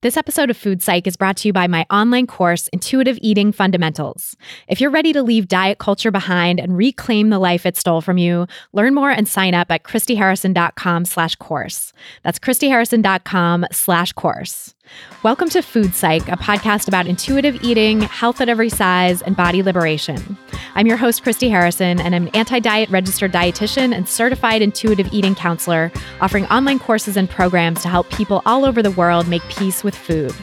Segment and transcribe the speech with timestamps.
[0.00, 3.50] This episode of Food Psych is brought to you by my online course, Intuitive Eating
[3.50, 4.36] Fundamentals.
[4.68, 8.16] If you're ready to leave diet culture behind and reclaim the life it stole from
[8.16, 11.92] you, learn more and sign up at christyharrison.com slash course.
[12.22, 14.72] That's christyharrison.com slash course.
[15.22, 19.62] Welcome to Food Psych, a podcast about intuitive eating, health at every size, and body
[19.62, 20.38] liberation.
[20.74, 25.12] I'm your host, Christy Harrison, and I'm an anti diet registered dietitian and certified intuitive
[25.12, 25.90] eating counselor,
[26.20, 29.96] offering online courses and programs to help people all over the world make peace with
[29.96, 30.34] food.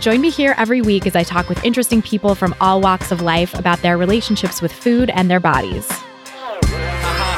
[0.00, 3.20] Join me here every week as I talk with interesting people from all walks of
[3.22, 5.90] life about their relationships with food and their bodies.
[5.90, 7.34] Uh-huh.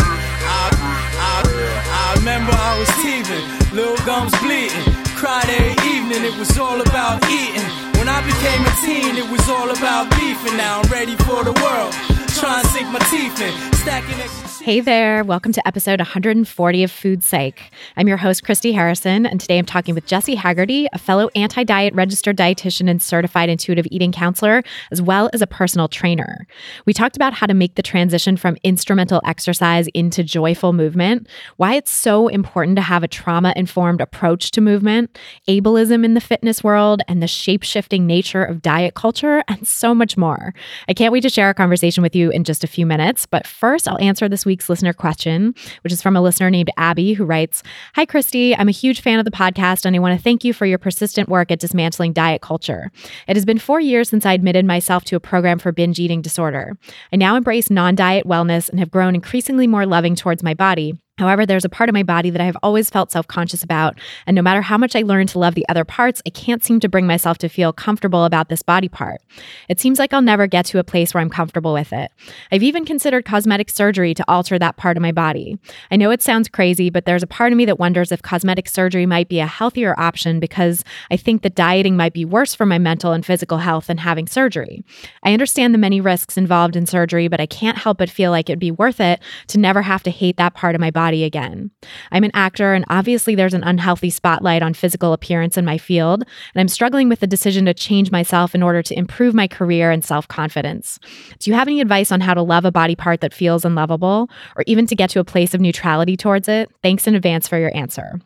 [1.92, 4.89] I remember I was teething, little gums bleeding.
[5.22, 7.62] Every evening, it was all about eating.
[7.98, 10.56] When I became a teen, it was all about beefing.
[10.56, 11.92] Now I'm ready for the world.
[12.40, 14.49] Try and sink my teeth in, stacking extra.
[14.62, 17.72] Hey there, welcome to episode 140 of Food Psych.
[17.96, 21.64] I'm your host, Christy Harrison, and today I'm talking with Jessi Haggerty, a fellow anti
[21.64, 26.46] diet registered dietitian and certified intuitive eating counselor, as well as a personal trainer.
[26.84, 31.76] We talked about how to make the transition from instrumental exercise into joyful movement, why
[31.76, 36.62] it's so important to have a trauma informed approach to movement, ableism in the fitness
[36.62, 40.52] world, and the shape shifting nature of diet culture, and so much more.
[40.86, 43.46] I can't wait to share a conversation with you in just a few minutes, but
[43.46, 47.24] first, I'll answer this week's listener question, which is from a listener named Abby who
[47.24, 47.62] writes
[47.94, 48.54] Hi, Christy.
[48.54, 50.78] I'm a huge fan of the podcast, and I want to thank you for your
[50.78, 52.90] persistent work at dismantling diet culture.
[53.26, 56.22] It has been four years since I admitted myself to a program for binge eating
[56.22, 56.76] disorder.
[57.12, 61.00] I now embrace non diet wellness and have grown increasingly more loving towards my body.
[61.20, 63.98] However, there's a part of my body that I have always felt self conscious about.
[64.26, 66.80] And no matter how much I learn to love the other parts, I can't seem
[66.80, 69.20] to bring myself to feel comfortable about this body part.
[69.68, 72.10] It seems like I'll never get to a place where I'm comfortable with it.
[72.50, 75.58] I've even considered cosmetic surgery to alter that part of my body.
[75.90, 78.66] I know it sounds crazy, but there's a part of me that wonders if cosmetic
[78.66, 82.64] surgery might be a healthier option because I think that dieting might be worse for
[82.64, 84.82] my mental and physical health than having surgery.
[85.22, 88.48] I understand the many risks involved in surgery, but I can't help but feel like
[88.48, 91.24] it'd be worth it to never have to hate that part of my body body
[91.24, 91.72] again.
[92.12, 96.22] I'm an actor, and obviously there's an unhealthy spotlight on physical appearance in my field,
[96.22, 99.90] and I'm struggling with the decision to change myself in order to improve my career
[99.90, 101.00] and self confidence.
[101.40, 104.30] Do you have any advice on how to love a body part that feels unlovable,
[104.54, 106.70] or even to get to a place of neutrality towards it?
[106.80, 108.20] Thanks in advance for your answer.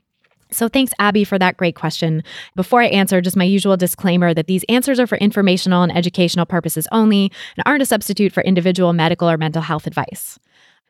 [0.50, 2.22] So, thanks, Abby, for that great question.
[2.54, 6.44] Before I answer, just my usual disclaimer that these answers are for informational and educational
[6.44, 10.38] purposes only and aren't a substitute for individual medical or mental health advice.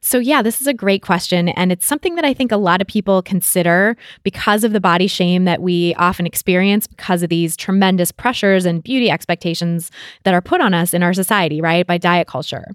[0.05, 1.49] So, yeah, this is a great question.
[1.49, 5.07] And it's something that I think a lot of people consider because of the body
[5.07, 9.91] shame that we often experience because of these tremendous pressures and beauty expectations
[10.25, 12.67] that are put on us in our society, right, by diet culture.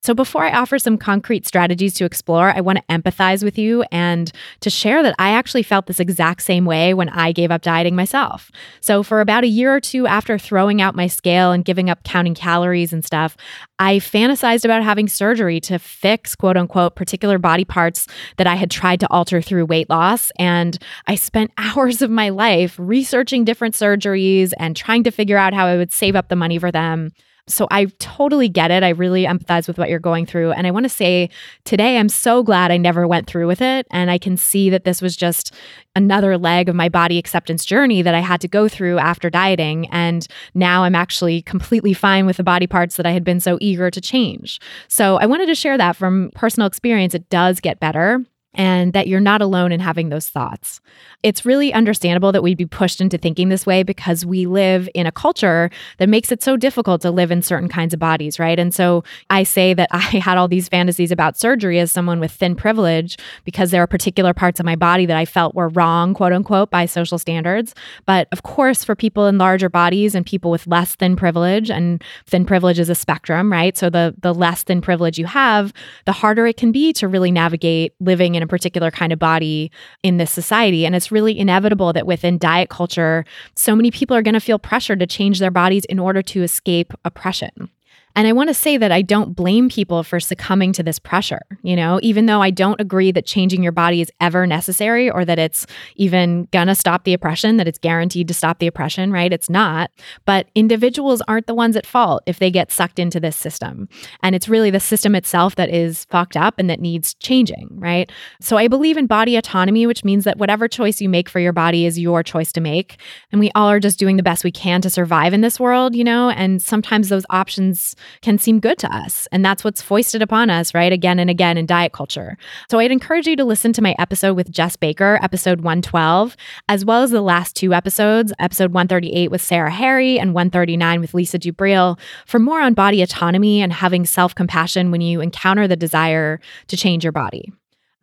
[0.00, 3.84] So, before I offer some concrete strategies to explore, I want to empathize with you
[3.90, 7.62] and to share that I actually felt this exact same way when I gave up
[7.62, 8.50] dieting myself.
[8.80, 12.04] So, for about a year or two after throwing out my scale and giving up
[12.04, 13.36] counting calories and stuff,
[13.80, 18.06] I fantasized about having surgery to fix, quote unquote, particular body parts
[18.36, 20.30] that I had tried to alter through weight loss.
[20.38, 25.54] And I spent hours of my life researching different surgeries and trying to figure out
[25.54, 27.10] how I would save up the money for them.
[27.48, 28.82] So I totally get it.
[28.82, 30.52] I really empathize with what you're going through.
[30.52, 31.30] And I want to say
[31.64, 33.86] today, I'm so glad I never went through with it.
[33.90, 35.54] And I can see that this was just
[35.96, 39.88] another leg of my body acceptance journey that I had to go through after dieting.
[39.90, 43.58] And now I'm actually completely fine with the body parts that I had been so
[43.60, 44.60] eager to change.
[44.88, 47.14] So I wanted to share that from personal experience.
[47.14, 48.24] It does get better
[48.58, 50.80] and that you're not alone in having those thoughts.
[51.22, 55.06] It's really understandable that we'd be pushed into thinking this way because we live in
[55.06, 58.58] a culture that makes it so difficult to live in certain kinds of bodies, right?
[58.58, 62.32] And so I say that I had all these fantasies about surgery as someone with
[62.32, 66.12] thin privilege because there are particular parts of my body that I felt were wrong,
[66.12, 67.74] quote unquote, by social standards.
[68.06, 72.02] But of course, for people in larger bodies and people with less thin privilege, and
[72.26, 73.76] thin privilege is a spectrum, right?
[73.76, 75.72] So the the less than privilege you have,
[76.06, 79.70] the harder it can be to really navigate living in a particular kind of body
[80.02, 80.84] in this society.
[80.84, 84.58] And it's really inevitable that within diet culture, so many people are going to feel
[84.58, 87.70] pressured to change their bodies in order to escape oppression.
[88.14, 91.42] And I want to say that I don't blame people for succumbing to this pressure,
[91.62, 95.24] you know, even though I don't agree that changing your body is ever necessary or
[95.24, 95.66] that it's
[95.96, 99.32] even gonna stop the oppression, that it's guaranteed to stop the oppression, right?
[99.32, 99.90] It's not.
[100.24, 103.88] But individuals aren't the ones at fault if they get sucked into this system.
[104.22, 108.10] And it's really the system itself that is fucked up and that needs changing, right?
[108.40, 111.52] So I believe in body autonomy, which means that whatever choice you make for your
[111.52, 112.98] body is your choice to make.
[113.30, 115.94] And we all are just doing the best we can to survive in this world,
[115.94, 119.28] you know, and sometimes those options can seem good to us.
[119.32, 120.92] And that's what's foisted upon us, right?
[120.92, 122.36] Again and again in diet culture.
[122.70, 126.36] So I'd encourage you to listen to my episode with Jess Baker, episode 112,
[126.68, 131.14] as well as the last two episodes, episode 138 with Sarah Harry and 139 with
[131.14, 135.76] Lisa Dubreuil, for more on body autonomy and having self compassion when you encounter the
[135.76, 137.52] desire to change your body.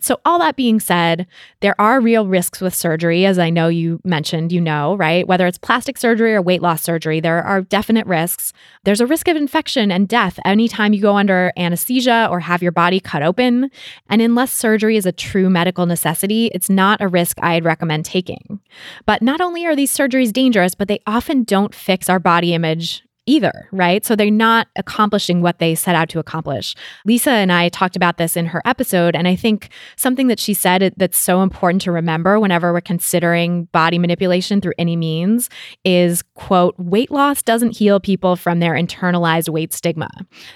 [0.05, 1.25] So, all that being said,
[1.61, 5.27] there are real risks with surgery, as I know you mentioned, you know, right?
[5.27, 8.53] Whether it's plastic surgery or weight loss surgery, there are definite risks.
[8.83, 12.71] There's a risk of infection and death anytime you go under anesthesia or have your
[12.71, 13.71] body cut open.
[14.07, 18.59] And unless surgery is a true medical necessity, it's not a risk I'd recommend taking.
[19.07, 23.01] But not only are these surgeries dangerous, but they often don't fix our body image
[23.25, 24.05] either, right?
[24.05, 26.75] So they're not accomplishing what they set out to accomplish.
[27.05, 30.53] Lisa and I talked about this in her episode, and I think something that she
[30.53, 35.49] said that's so important to remember whenever we're considering body manipulation through any means
[35.83, 40.09] is, quote, weight loss doesn't heal people from their internalized weight stigma.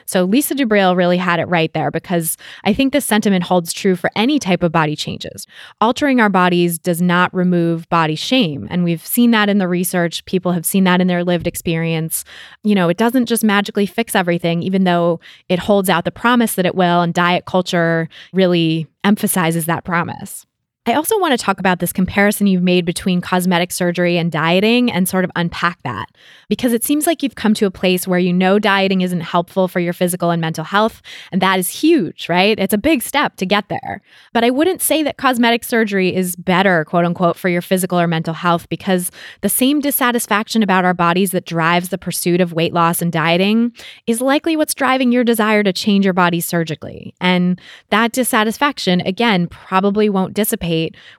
[0.06, 3.95] So Lisa Dubreuil really had it right there because I think this sentiment holds true
[3.95, 5.48] for any type of body changes.
[5.81, 10.24] Altering our bodies does not remove body shame, and we've seen that in the research.
[10.25, 12.24] People have seen that in their lived experience
[12.64, 16.56] you know, it doesn't just magically fix everything, even though it holds out the promise
[16.56, 17.02] that it will.
[17.02, 20.46] And diet culture really emphasizes that promise.
[20.86, 24.90] I also want to talk about this comparison you've made between cosmetic surgery and dieting
[24.90, 26.08] and sort of unpack that
[26.48, 29.68] because it seems like you've come to a place where you know dieting isn't helpful
[29.68, 31.02] for your physical and mental health.
[31.34, 32.58] And that is huge, right?
[32.58, 34.02] It's a big step to get there.
[34.34, 38.08] But I wouldn't say that cosmetic surgery is better, quote unquote, for your physical or
[38.08, 39.12] mental health because
[39.42, 43.74] the same dissatisfaction about our bodies that drives the pursuit of weight loss and dieting
[44.08, 47.14] is likely what's driving your desire to change your body surgically.
[47.20, 47.60] And
[47.90, 50.69] that dissatisfaction, again, probably won't dissipate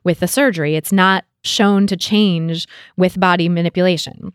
[0.05, 0.77] with the surgery.
[0.77, 2.67] It's not shown to change
[2.97, 4.33] with body manipulation.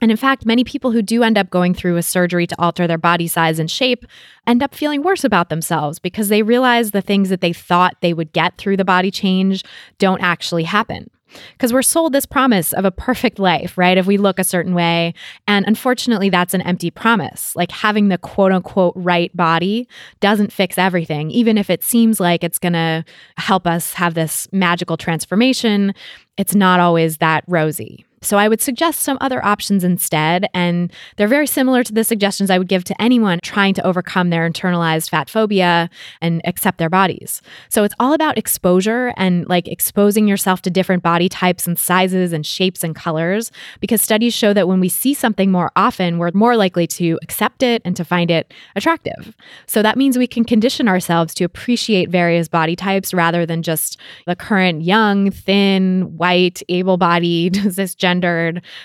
[0.00, 2.86] And in fact, many people who do end up going through a surgery to alter
[2.86, 4.04] their body size and shape
[4.46, 8.12] end up feeling worse about themselves because they realize the things that they thought they
[8.12, 9.64] would get through the body change
[9.98, 11.08] don't actually happen.
[11.52, 13.98] Because we're sold this promise of a perfect life, right?
[13.98, 15.14] If we look a certain way.
[15.46, 17.54] And unfortunately, that's an empty promise.
[17.56, 19.88] Like having the quote unquote right body
[20.20, 23.04] doesn't fix everything, even if it seems like it's going to
[23.36, 25.94] help us have this magical transformation.
[26.36, 28.04] It's not always that rosy.
[28.26, 30.48] So I would suggest some other options instead.
[30.52, 34.30] And they're very similar to the suggestions I would give to anyone trying to overcome
[34.30, 35.88] their internalized fat phobia
[36.20, 37.40] and accept their bodies.
[37.68, 42.32] So it's all about exposure and like exposing yourself to different body types and sizes
[42.32, 46.32] and shapes and colors, because studies show that when we see something more often, we're
[46.34, 49.36] more likely to accept it and to find it attractive.
[49.66, 54.00] So that means we can condition ourselves to appreciate various body types rather than just
[54.26, 58.15] the current young, thin, white, able bodied, cisgender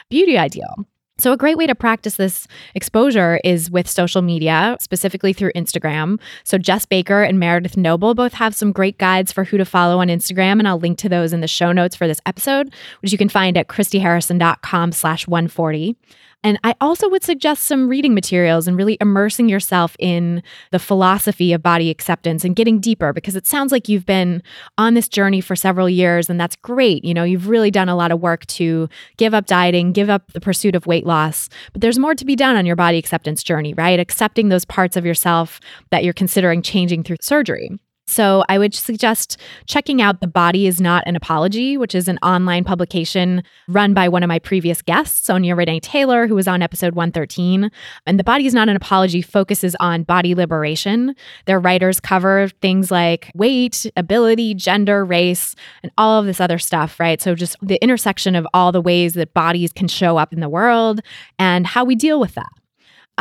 [0.09, 0.85] beauty ideal.
[1.21, 6.19] So, a great way to practice this exposure is with social media, specifically through Instagram.
[6.43, 9.99] So, Jess Baker and Meredith Noble both have some great guides for who to follow
[9.99, 13.11] on Instagram, and I'll link to those in the show notes for this episode, which
[13.11, 15.95] you can find at christyharrison.com slash 140.
[16.43, 20.41] And I also would suggest some reading materials and really immersing yourself in
[20.71, 24.41] the philosophy of body acceptance and getting deeper because it sounds like you've been
[24.77, 27.05] on this journey for several years and that's great.
[27.05, 30.31] You know, you've really done a lot of work to give up dieting, give up
[30.33, 33.43] the pursuit of weight loss, but there's more to be done on your body acceptance
[33.43, 33.99] journey, right?
[33.99, 35.59] Accepting those parts of yourself
[35.91, 37.71] that you're considering changing through surgery.
[38.11, 39.37] So I would suggest
[39.67, 44.09] checking out The Body is Not an Apology, which is an online publication run by
[44.09, 47.71] one of my previous guests, Sonya Renee Taylor, who was on episode 113.
[48.05, 51.15] And The Body is Not an Apology focuses on body liberation.
[51.45, 56.99] Their writers cover things like weight, ability, gender, race, and all of this other stuff,
[56.99, 57.21] right?
[57.21, 60.49] So just the intersection of all the ways that bodies can show up in the
[60.49, 60.99] world
[61.39, 62.49] and how we deal with that.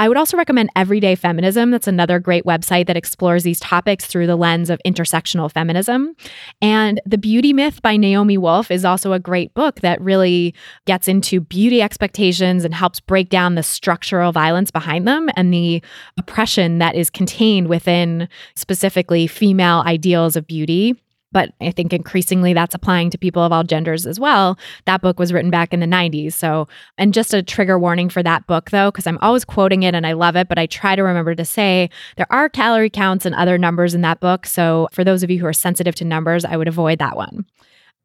[0.01, 1.71] I would also recommend Everyday Feminism.
[1.71, 6.17] That's another great website that explores these topics through the lens of intersectional feminism.
[6.63, 10.55] And The Beauty Myth by Naomi Wolf is also a great book that really
[10.87, 15.83] gets into beauty expectations and helps break down the structural violence behind them and the
[16.17, 20.97] oppression that is contained within specifically female ideals of beauty
[21.33, 24.59] but I think increasingly that's applying to people of all genders as well.
[24.87, 26.33] That book was written back in the 90s.
[26.33, 26.69] So,
[26.99, 30.07] and just a trigger warning for that book though, because I'm always quoting it and
[30.07, 33.35] I love it, but I try to remember to say there are calorie counts and
[33.35, 34.47] other numbers in that book.
[34.47, 37.45] So, for those of you who are sensitive to numbers, I would avoid that one.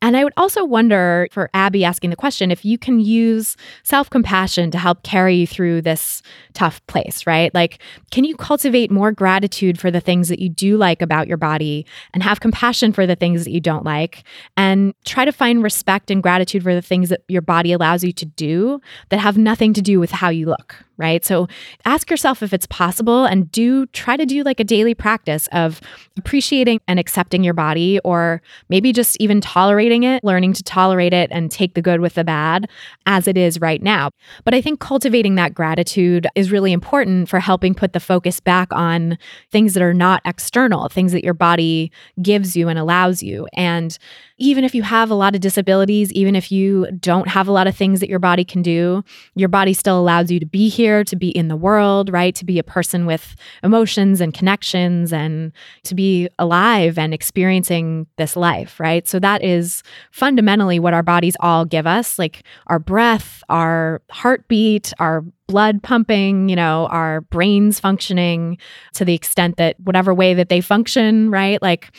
[0.02, 4.10] And I would also wonder for Abby asking the question if you can use self
[4.10, 6.22] compassion to help carry you through this
[6.54, 7.54] tough place, right?
[7.54, 11.38] Like, can you cultivate more gratitude for the things that you do like about your
[11.38, 14.24] body and have compassion for the things that you don't like?
[14.58, 18.12] And try to find respect and gratitude for the things that your body allows you
[18.14, 21.26] to do that have nothing to do with how you look, right?
[21.26, 21.48] So
[21.86, 25.82] ask yourself if it's possible and do try to do like a daily practice of
[26.18, 31.30] appreciating and accepting your body, or maybe just even tolerating it, learning to tolerate it
[31.32, 32.70] and take the good with the bad
[33.06, 34.10] as it is right now.
[34.44, 38.68] But I think cultivating that gratitude is really important for helping put the focus back
[38.72, 39.18] on
[39.52, 43.48] things that are not external, things that your body gives you and allows you.
[43.54, 43.98] And
[44.38, 47.68] even if you have a lot of disabilities, even if you don't have a lot
[47.68, 49.04] of things that your body can do,
[49.36, 52.36] your body still allows you to be here, to be in the world, right?
[52.36, 55.52] To be a person with emotions and connections and
[55.84, 59.08] to be alive and experiencing this life, right?
[59.08, 64.94] So that is fundamentally what our bodies all give us like our breath, our heartbeat,
[65.00, 68.58] our blood pumping, you know, our brains functioning
[68.94, 71.62] to the extent that whatever way that they function, right?
[71.62, 71.92] Like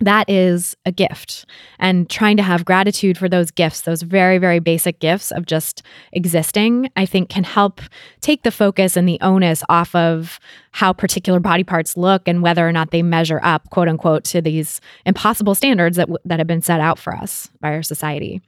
[0.00, 1.46] that is a gift.
[1.78, 5.82] And trying to have gratitude for those gifts those very very basic gifts of just
[6.12, 7.80] existing i think can help
[8.20, 10.38] take the focus and the onus off of
[10.72, 14.40] how particular body parts look and whether or not they measure up quote unquote to
[14.40, 18.40] these impossible standards that that have been set out for us by our society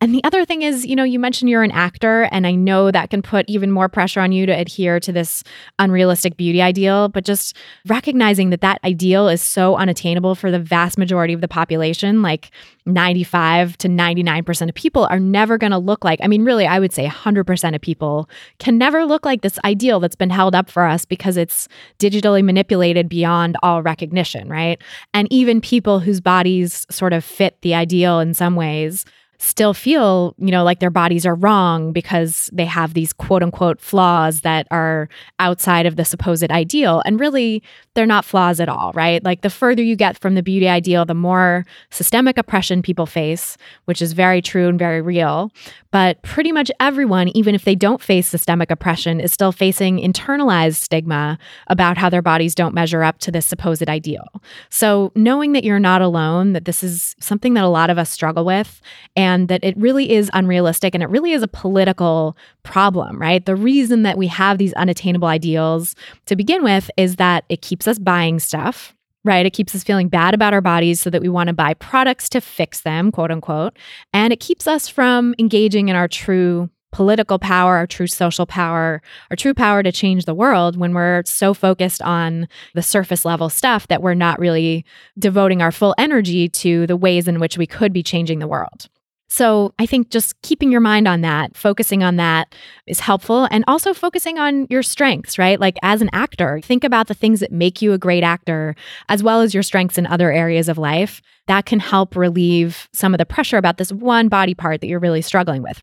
[0.00, 2.90] and the other thing is, you know, you mentioned you're an actor, and I know
[2.90, 5.42] that can put even more pressure on you to adhere to this
[5.78, 10.98] unrealistic beauty ideal, but just recognizing that that ideal is so unattainable for the vast
[10.98, 12.50] majority of the population, like
[12.84, 16.78] 95 to 99% of people are never going to look like, I mean, really, I
[16.78, 20.70] would say 100% of people can never look like this ideal that's been held up
[20.70, 24.80] for us because it's digitally manipulated beyond all recognition, right?
[25.14, 29.06] And even people whose bodies sort of fit the ideal in some ways
[29.38, 33.80] still feel, you know, like their bodies are wrong because they have these quote unquote
[33.80, 37.02] flaws that are outside of the supposed ideal.
[37.04, 37.62] And really,
[37.94, 39.22] they're not flaws at all, right?
[39.24, 43.56] Like the further you get from the beauty ideal, the more systemic oppression people face,
[43.84, 45.50] which is very true and very real.
[45.96, 50.74] But pretty much everyone, even if they don't face systemic oppression, is still facing internalized
[50.74, 51.38] stigma
[51.68, 54.26] about how their bodies don't measure up to this supposed ideal.
[54.68, 58.10] So knowing that you're not alone, that this is something that a lot of us
[58.10, 58.82] struggle with,
[59.16, 63.46] and that it really is unrealistic and it really is a political problem, right?
[63.46, 65.94] The reason that we have these unattainable ideals
[66.26, 68.94] to begin with is that it keeps us buying stuff
[69.26, 69.44] right?
[69.44, 72.28] It keeps us feeling bad about our bodies so that we want to buy products
[72.30, 73.76] to fix them, quote unquote.
[74.12, 79.02] And it keeps us from engaging in our true political power, our true social power,
[79.30, 83.50] our true power to change the world when we're so focused on the surface level
[83.50, 84.82] stuff that we're not really
[85.18, 88.88] devoting our full energy to the ways in which we could be changing the world.
[89.28, 92.54] So I think just keeping your mind on that, focusing on that
[92.86, 95.58] is helpful and also focusing on your strengths, right?
[95.58, 98.76] Like as an actor, think about the things that make you a great actor
[99.08, 103.14] as well as your strengths in other areas of life that can help relieve some
[103.14, 105.82] of the pressure about this one body part that you're really struggling with.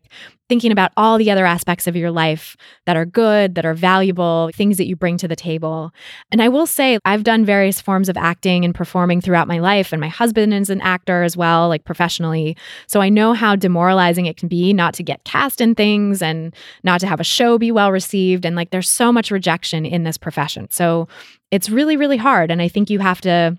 [0.49, 4.51] Thinking about all the other aspects of your life that are good, that are valuable,
[4.53, 5.91] things that you bring to the table.
[6.31, 9.93] And I will say, I've done various forms of acting and performing throughout my life,
[9.93, 12.57] and my husband is an actor as well, like professionally.
[12.87, 16.53] So I know how demoralizing it can be not to get cast in things and
[16.83, 18.45] not to have a show be well received.
[18.45, 20.69] And like, there's so much rejection in this profession.
[20.69, 21.07] So
[21.51, 22.51] it's really, really hard.
[22.51, 23.57] And I think you have to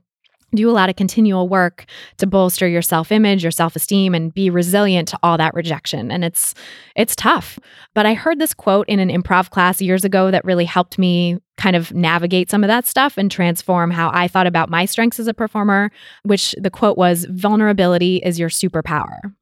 [0.56, 1.86] do a lot of continual work
[2.18, 6.10] to bolster your self-image your self-esteem and be resilient to all that rejection.
[6.10, 6.54] And it's
[6.96, 7.58] it's tough.
[7.94, 11.38] But i heard this quote in an improv class years ago that really helped me
[11.56, 15.20] kind of navigate some of that stuff and transform how i thought about my strengths
[15.20, 15.90] as a performer
[16.24, 19.32] which the quote was vulnerability is your superpower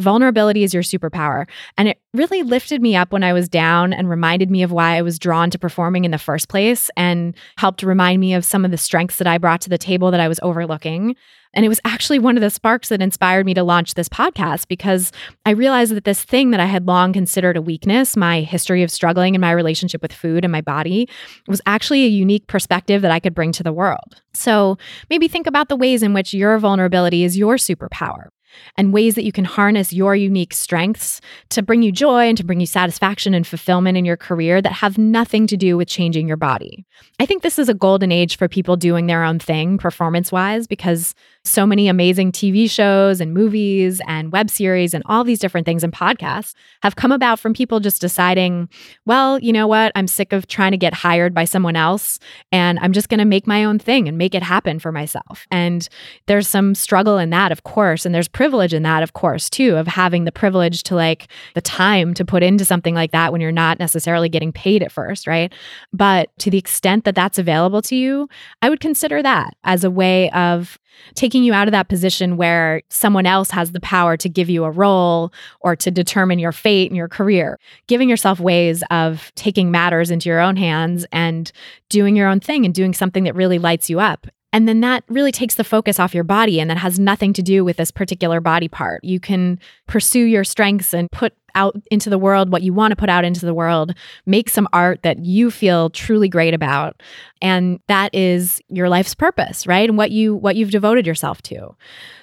[0.00, 1.46] Vulnerability is your superpower.
[1.76, 4.96] And it really lifted me up when I was down and reminded me of why
[4.96, 8.64] I was drawn to performing in the first place and helped remind me of some
[8.64, 11.14] of the strengths that I brought to the table that I was overlooking.
[11.52, 14.68] And it was actually one of the sparks that inspired me to launch this podcast
[14.68, 15.10] because
[15.44, 18.90] I realized that this thing that I had long considered a weakness, my history of
[18.90, 21.08] struggling in my relationship with food and my body,
[21.48, 24.22] was actually a unique perspective that I could bring to the world.
[24.32, 24.78] So
[25.10, 28.28] maybe think about the ways in which your vulnerability is your superpower
[28.76, 32.44] and ways that you can harness your unique strengths to bring you joy and to
[32.44, 36.28] bring you satisfaction and fulfillment in your career that have nothing to do with changing
[36.28, 36.84] your body.
[37.18, 40.66] I think this is a golden age for people doing their own thing performance wise
[40.66, 45.64] because so many amazing TV shows and movies and web series and all these different
[45.64, 48.68] things and podcasts have come about from people just deciding,
[49.06, 49.92] well, you know what?
[49.94, 52.18] I'm sick of trying to get hired by someone else
[52.52, 55.46] and I'm just going to make my own thing and make it happen for myself.
[55.50, 55.88] And
[56.26, 58.04] there's some struggle in that, of course.
[58.04, 61.62] And there's privilege in that, of course, too, of having the privilege to like the
[61.62, 65.26] time to put into something like that when you're not necessarily getting paid at first,
[65.26, 65.52] right?
[65.92, 68.28] But to the extent that that's available to you,
[68.60, 70.78] I would consider that as a way of
[71.14, 74.64] taking you out of that position where someone else has the power to give you
[74.64, 79.70] a role or to determine your fate in your career, giving yourself ways of taking
[79.70, 81.52] matters into your own hands and
[81.88, 84.26] doing your own thing and doing something that really lights you up.
[84.52, 87.42] And then that really takes the focus off your body and that has nothing to
[87.42, 89.04] do with this particular body part.
[89.04, 92.96] You can pursue your strengths and put out into the world what you want to
[92.96, 93.94] put out into the world
[94.26, 97.02] make some art that you feel truly great about
[97.42, 101.74] and that is your life's purpose right and what you what you've devoted yourself to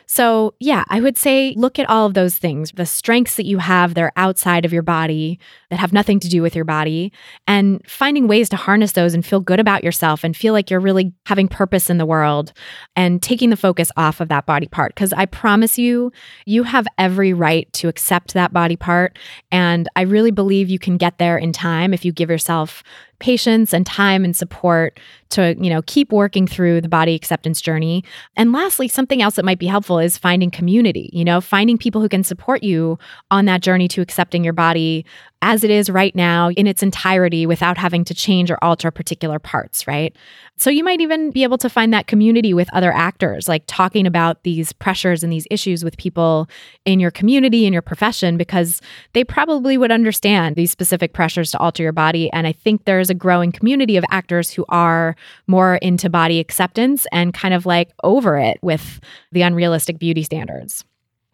[0.09, 3.57] so, yeah, I would say look at all of those things the strengths that you
[3.57, 5.37] have that are outside of your body
[5.69, 7.11] that have nothing to do with your body,
[7.45, 10.79] and finding ways to harness those and feel good about yourself and feel like you're
[10.79, 12.53] really having purpose in the world
[12.95, 14.95] and taking the focus off of that body part.
[14.95, 16.13] Because I promise you,
[16.45, 19.16] you have every right to accept that body part.
[19.51, 22.83] And I really believe you can get there in time if you give yourself
[23.19, 28.03] patience and time and support to, you know, keep working through the body acceptance journey.
[28.35, 32.01] And lastly, something else that might be helpful is finding community, you know, finding people
[32.01, 32.97] who can support you
[33.29, 35.05] on that journey to accepting your body
[35.41, 39.37] as it is right now in its entirety without having to change or alter particular
[39.37, 40.15] parts, right?
[40.57, 44.07] So you might even be able to find that community with other actors, like talking
[44.07, 46.49] about these pressures and these issues with people
[46.85, 48.81] in your community, in your profession, because
[49.13, 52.31] they probably would understand these specific pressures to alter your body.
[52.31, 55.15] And I think there's a growing community of actors who are
[55.47, 58.99] more into body acceptance and kind of like over it with
[59.31, 60.83] the unrealistic beauty standards.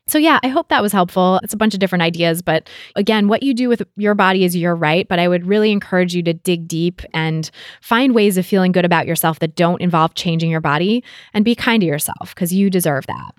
[0.08, 1.40] So, yeah, I hope that was helpful.
[1.44, 4.56] It's a bunch of different ideas, but again, what you do with your body is
[4.56, 5.08] your right.
[5.08, 7.50] But I would really encourage you to dig deep and
[7.82, 11.04] find ways of feeling good about yourself that don't involve changing your body
[11.34, 13.34] and be kind to yourself because you deserve that.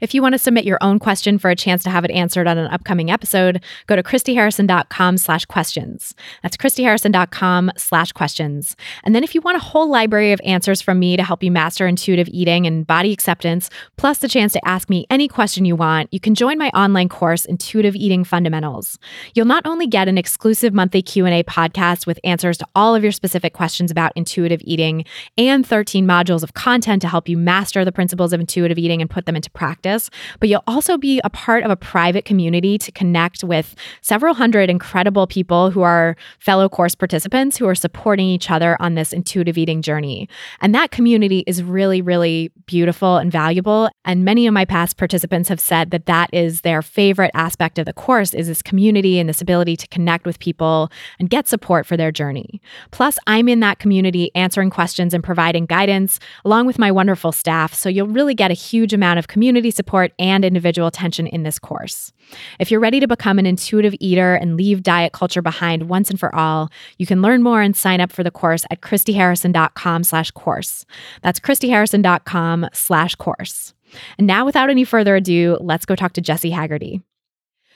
[0.00, 2.46] If you want to submit your own question for a chance to have it answered
[2.46, 6.14] on an upcoming episode, go to christyharrison.com slash questions.
[6.40, 8.76] That's christyharrison.com slash questions.
[9.02, 11.50] And then if you want a whole library of answers from me to help you
[11.50, 15.74] master intuitive eating and body acceptance, plus the chance to ask me any question you
[15.74, 19.00] want, you can join my online course, Intuitive Eating Fundamentals.
[19.34, 23.10] You'll not only get an exclusive monthly Q&A podcast with answers to all of your
[23.10, 25.04] specific questions about intuitive eating
[25.36, 29.10] and 13 modules of content to help you master the principles of intuitive eating and
[29.10, 32.78] put them into practice practice, but you'll also be a part of a private community
[32.78, 38.26] to connect with several hundred incredible people who are fellow course participants who are supporting
[38.26, 40.28] each other on this intuitive eating journey.
[40.60, 43.88] And that community is really, really beautiful and valuable.
[44.04, 47.86] And many of my past participants have said that that is their favorite aspect of
[47.86, 51.86] the course is this community and this ability to connect with people and get support
[51.86, 52.60] for their journey.
[52.90, 57.74] Plus, I'm in that community answering questions and providing guidance along with my wonderful staff.
[57.74, 61.58] So you'll really get a huge amount of community support and individual attention in this
[61.58, 62.12] course.
[62.60, 66.20] If you're ready to become an intuitive eater and leave diet culture behind once and
[66.20, 70.30] for all, you can learn more and sign up for the course at christyharrison.com slash
[70.32, 70.84] course.
[71.22, 73.72] That's christyharrison.com slash course.
[74.18, 77.00] And now, without any further ado, let's go talk to Jessi Haggerty.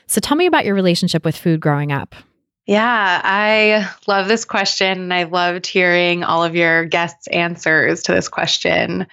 [0.07, 2.15] So tell me about your relationship with food growing up.
[2.67, 5.01] Yeah, I love this question.
[5.01, 9.07] And I loved hearing all of your guests' answers to this question.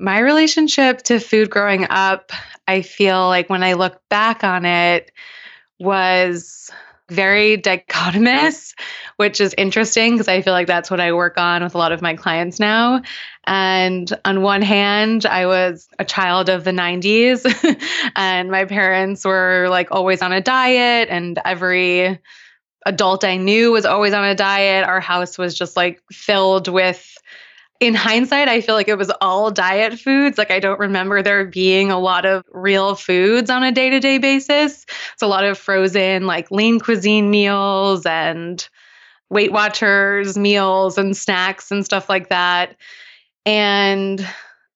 [0.00, 2.32] My relationship to food growing up,
[2.66, 5.12] I feel like when I look back on it,
[5.78, 6.70] was
[7.10, 8.74] very dichotomous,
[9.16, 11.92] which is interesting because I feel like that's what I work on with a lot
[11.92, 13.02] of my clients now.
[13.46, 17.44] And on one hand, I was a child of the 90s,
[18.16, 22.20] and my parents were like always on a diet, and every
[22.86, 24.86] adult I knew was always on a diet.
[24.86, 27.18] Our house was just like filled with
[27.80, 30.36] in hindsight, I feel like it was all diet foods.
[30.36, 33.98] Like, I don't remember there being a lot of real foods on a day to
[34.00, 34.84] day basis.
[35.14, 38.68] It's a lot of frozen, like lean cuisine meals and
[39.30, 42.76] Weight Watchers meals and snacks and stuff like that.
[43.46, 44.26] And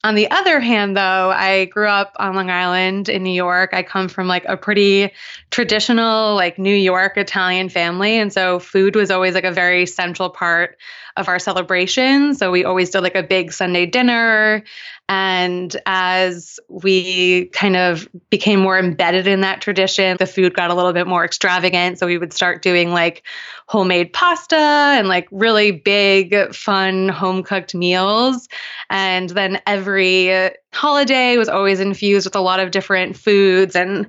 [0.05, 3.71] on the other hand, though, I grew up on Long Island in New York.
[3.73, 5.11] I come from like a pretty
[5.51, 8.19] traditional, like New York Italian family.
[8.19, 10.77] And so food was always like a very central part
[11.17, 12.35] of our celebration.
[12.35, 14.63] So we always did like a big Sunday dinner.
[15.07, 20.75] And as we kind of became more embedded in that tradition, the food got a
[20.75, 21.99] little bit more extravagant.
[21.99, 23.23] So we would start doing like
[23.67, 28.49] homemade pasta and like really big, fun home cooked meals.
[28.89, 34.07] And then every holiday was always infused with a lot of different foods and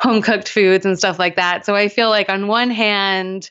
[0.00, 1.66] home cooked foods and stuff like that.
[1.66, 3.50] So I feel like on one hand,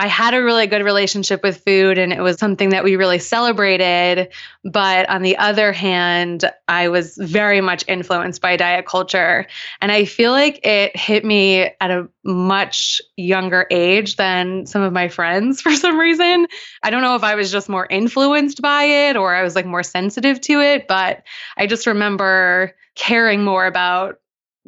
[0.00, 3.18] I had a really good relationship with food and it was something that we really
[3.18, 4.30] celebrated.
[4.64, 9.46] But on the other hand, I was very much influenced by diet culture.
[9.82, 14.94] And I feel like it hit me at a much younger age than some of
[14.94, 16.46] my friends for some reason.
[16.82, 19.66] I don't know if I was just more influenced by it or I was like
[19.66, 21.24] more sensitive to it, but
[21.58, 24.18] I just remember caring more about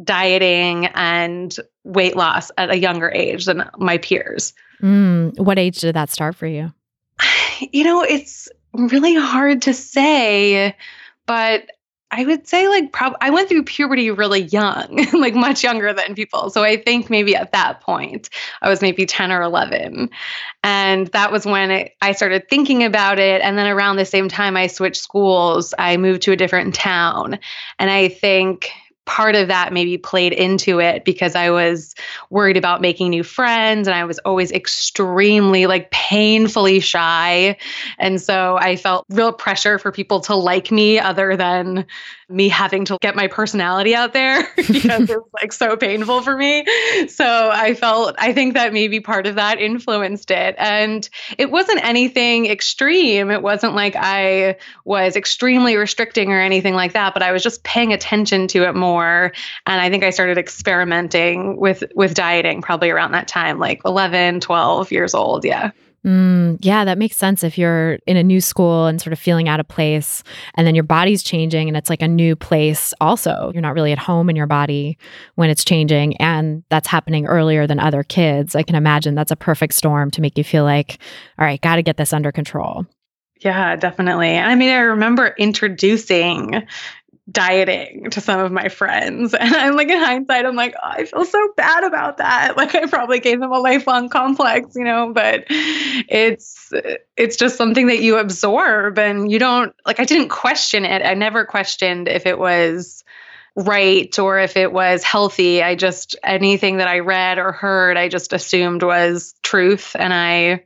[0.04, 4.52] dieting and weight loss at a younger age than my peers.
[4.82, 6.72] Mm, what age did that start for you?
[7.70, 10.74] You know, it's really hard to say,
[11.26, 11.70] but
[12.10, 16.14] I would say like prob I went through puberty really young, like much younger than
[16.14, 16.50] people.
[16.50, 18.28] So I think maybe at that point
[18.60, 20.10] I was maybe 10 or 11.
[20.62, 24.28] And that was when it, I started thinking about it and then around the same
[24.28, 27.38] time I switched schools, I moved to a different town.
[27.78, 28.70] And I think
[29.04, 31.94] part of that maybe played into it because I was
[32.30, 37.56] worried about making new friends and I was always extremely like painfully shy.
[37.98, 41.84] And so I felt real pressure for people to like me other than
[42.32, 46.36] me having to get my personality out there because it was like so painful for
[46.36, 46.64] me.
[47.08, 50.54] So I felt, I think that maybe part of that influenced it.
[50.58, 53.30] And it wasn't anything extreme.
[53.30, 57.62] It wasn't like I was extremely restricting or anything like that, but I was just
[57.64, 59.32] paying attention to it more.
[59.66, 64.40] And I think I started experimenting with, with dieting probably around that time, like 11,
[64.40, 65.44] 12 years old.
[65.44, 65.72] Yeah.
[66.04, 67.44] Mm, yeah, that makes sense.
[67.44, 70.24] If you're in a new school and sort of feeling out of place,
[70.56, 73.92] and then your body's changing and it's like a new place, also, you're not really
[73.92, 74.98] at home in your body
[75.36, 76.16] when it's changing.
[76.16, 78.56] And that's happening earlier than other kids.
[78.56, 80.98] I can imagine that's a perfect storm to make you feel like,
[81.38, 82.84] all right, got to get this under control.
[83.40, 84.36] Yeah, definitely.
[84.36, 86.62] I mean, I remember introducing
[87.32, 89.34] dieting to some of my friends.
[89.42, 92.56] And I'm like, in hindsight, I'm like, oh, I feel so bad about that.
[92.62, 96.72] Like, I probably gave them a lifelong complex, you know, but it's,
[97.16, 101.02] it's just something that you absorb and you don't, like, I didn't question it.
[101.02, 103.02] I never questioned if it was
[103.56, 105.62] right or if it was healthy.
[105.62, 110.64] I just, anything that I read or heard, I just assumed was truth and I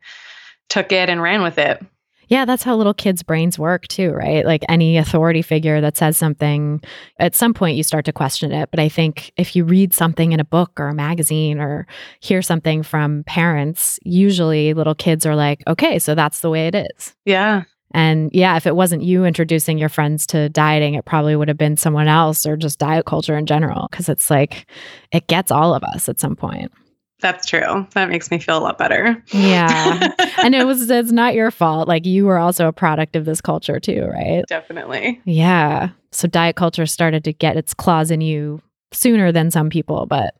[0.68, 1.83] took it and ran with it.
[2.28, 4.44] Yeah, that's how little kids' brains work too, right?
[4.44, 6.82] Like any authority figure that says something,
[7.18, 8.70] at some point you start to question it.
[8.70, 11.86] But I think if you read something in a book or a magazine or
[12.20, 16.74] hear something from parents, usually little kids are like, okay, so that's the way it
[16.74, 17.14] is.
[17.24, 17.62] Yeah.
[17.92, 21.56] And yeah, if it wasn't you introducing your friends to dieting, it probably would have
[21.56, 23.88] been someone else or just diet culture in general.
[23.92, 24.66] Cause it's like,
[25.12, 26.72] it gets all of us at some point.
[27.20, 27.87] That's true.
[27.94, 29.22] That makes me feel a lot better.
[29.33, 30.12] Yeah.
[30.38, 31.88] and it was it's not your fault.
[31.88, 34.44] Like you were also a product of this culture too, right?
[34.48, 35.20] Definitely.
[35.24, 35.90] Yeah.
[36.12, 38.61] So diet culture started to get its claws in you
[38.92, 40.35] sooner than some people, but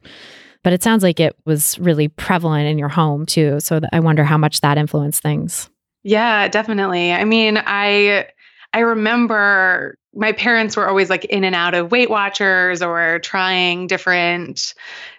[0.63, 3.61] but it sounds like it was really prevalent in your home too.
[3.61, 5.71] So I wonder how much that influenced things.
[6.03, 7.13] Yeah, definitely.
[7.13, 8.27] I mean, I
[8.73, 13.87] I remember my parents were always like in and out of Weight Watchers or trying
[13.87, 14.75] different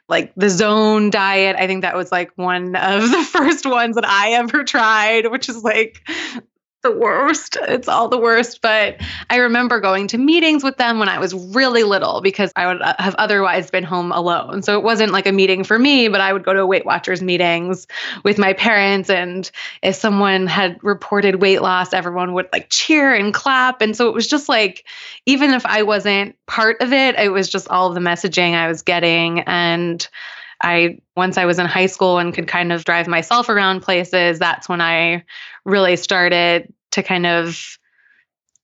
[0.10, 1.56] like the zone diet.
[1.58, 5.50] I think that was like one of the first ones that I ever tried, which
[5.50, 6.08] is like
[6.84, 7.58] the worst.
[7.68, 8.62] It's all the worst.
[8.62, 12.68] But I remember going to meetings with them when I was really little because I
[12.68, 14.62] would uh, have otherwise been home alone.
[14.62, 17.22] So it wasn't like a meeting for me, but I would go to Weight Watchers
[17.22, 17.88] meetings
[18.24, 19.10] with my parents.
[19.10, 19.50] And
[19.82, 23.82] if someone had reported weight loss, everyone would like cheer and clap.
[23.82, 24.86] And so it was just like,
[25.26, 28.82] even if I wasn't part of it, it was just all the messaging I was
[28.84, 29.42] getting.
[29.42, 30.08] And
[30.62, 34.40] I once I was in high school and could kind of drive myself around places,
[34.40, 35.24] that's when I
[35.66, 37.78] really started to kind of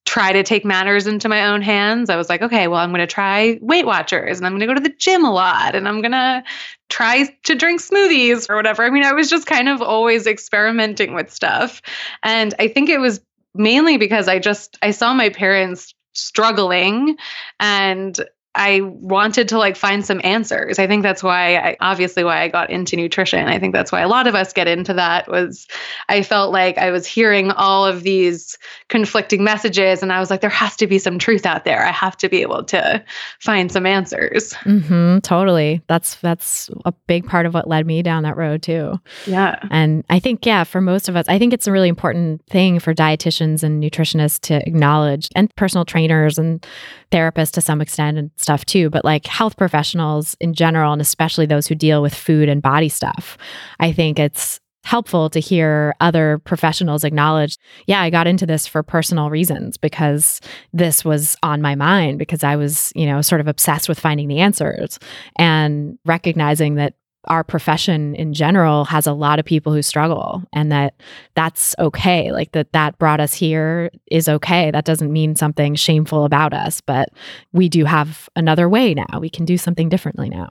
[0.06, 2.10] try to take matters into my own hands.
[2.10, 4.68] I was like, okay, well, I'm going to try Weight Watchers and I'm going to
[4.68, 6.44] go to the gym a lot and I'm going to
[6.90, 8.84] try to drink smoothies or whatever.
[8.84, 11.82] I mean, I was just kind of always experimenting with stuff.
[12.22, 13.22] And I think it was
[13.56, 17.18] mainly because I just I saw my parents struggling
[17.60, 18.20] and
[18.56, 20.78] I wanted to like find some answers.
[20.78, 23.48] I think that's why I obviously why I got into nutrition.
[23.48, 25.68] I think that's why a lot of us get into that was
[26.08, 28.58] I felt like I was hearing all of these
[28.90, 31.84] conflicting messages and I was like there has to be some truth out there.
[31.84, 33.04] I have to be able to
[33.40, 34.54] find some answers.
[34.66, 35.82] Mm-hmm, totally.
[35.88, 39.00] That's that's a big part of what led me down that road too.
[39.26, 39.58] Yeah.
[39.72, 42.80] And I think yeah, for most of us, I think it's a really important thing
[42.80, 46.64] for dietitians and nutritionists to acknowledge and personal trainers and
[47.12, 51.46] therapists to some extent and stuff too, but like health professionals in general, and especially
[51.46, 53.38] those who deal with food and body stuff.
[53.80, 58.84] I think it's helpful to hear other professionals acknowledge, yeah, I got into this for
[58.84, 60.42] personal reasons because
[60.74, 64.28] this was on my mind because I was, you know, sort of obsessed with finding
[64.28, 65.00] the answers
[65.38, 70.72] and recognizing that our profession in general has a lot of people who struggle and
[70.72, 70.96] that
[71.36, 72.32] that's okay.
[72.32, 74.72] Like that that brought us here is okay.
[74.72, 77.10] That doesn't mean something shameful about us but
[77.52, 79.20] we do have another way now.
[79.20, 80.50] We can do something differently now.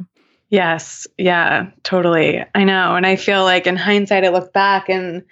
[0.48, 1.06] Yes.
[1.18, 2.44] Yeah totally.
[2.54, 2.96] I know.
[2.96, 5.24] And i feel like in hindsight i look back and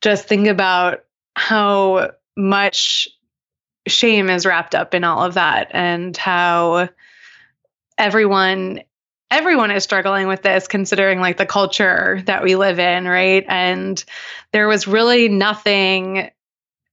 [0.00, 3.08] just think about how much
[3.86, 6.88] shame is wrapped up in all of that and how
[7.96, 8.80] everyone
[9.30, 14.04] everyone is struggling with this considering like the culture that we live in right and
[14.52, 16.30] there was really nothing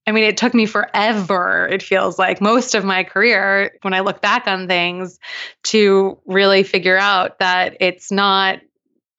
[0.08, 4.02] I mean, it took me forever, it feels like most of my career, when I
[4.02, 5.19] look back on things,
[5.63, 8.60] to really figure out that it's not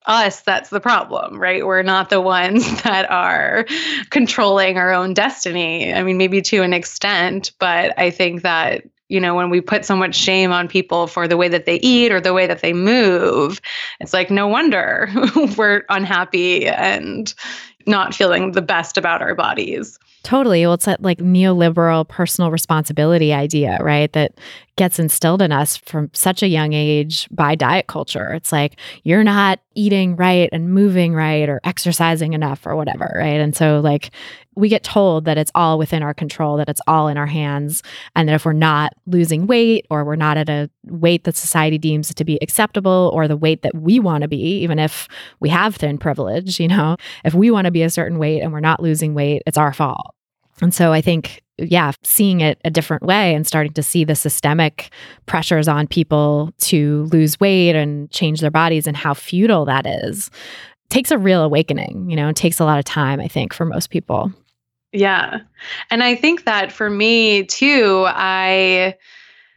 [0.05, 1.65] us that's the problem, right?
[1.65, 3.65] We're not the ones that are
[4.09, 5.93] controlling our own destiny.
[5.93, 9.85] I mean, maybe to an extent, but I think that you know, when we put
[9.85, 12.61] so much shame on people for the way that they eat or the way that
[12.61, 13.61] they move,
[13.99, 15.09] it's like no wonder
[15.57, 17.33] we're unhappy and
[17.85, 19.97] not feeling the best about our bodies.
[20.23, 20.65] Totally.
[20.65, 24.11] Well, it's that like neoliberal personal responsibility idea, right?
[24.11, 24.33] That
[24.75, 28.33] gets instilled in us from such a young age by diet culture.
[28.33, 33.39] It's like you're not eating right and moving right or exercising enough or whatever, right?
[33.39, 34.11] And so, like,
[34.57, 37.83] we get told that it's all within our control, that it's all in our hands,
[38.15, 41.77] and that if we're not losing weight or we're not at a weight that society
[41.77, 45.07] deems to be acceptable or the weight that we want to be, even if
[45.39, 48.51] we have thin privilege, you know, if we want to be a certain weight and
[48.51, 50.15] we're not losing weight, it's our fault.
[50.59, 54.15] And so I think, yeah, seeing it a different way and starting to see the
[54.15, 54.91] systemic
[55.27, 60.31] pressures on people to lose weight and change their bodies and how futile that is
[60.89, 63.89] takes a real awakening, you know, takes a lot of time, I think, for most
[63.89, 64.31] people.
[64.91, 65.39] Yeah.
[65.91, 68.95] And I think that for me too, I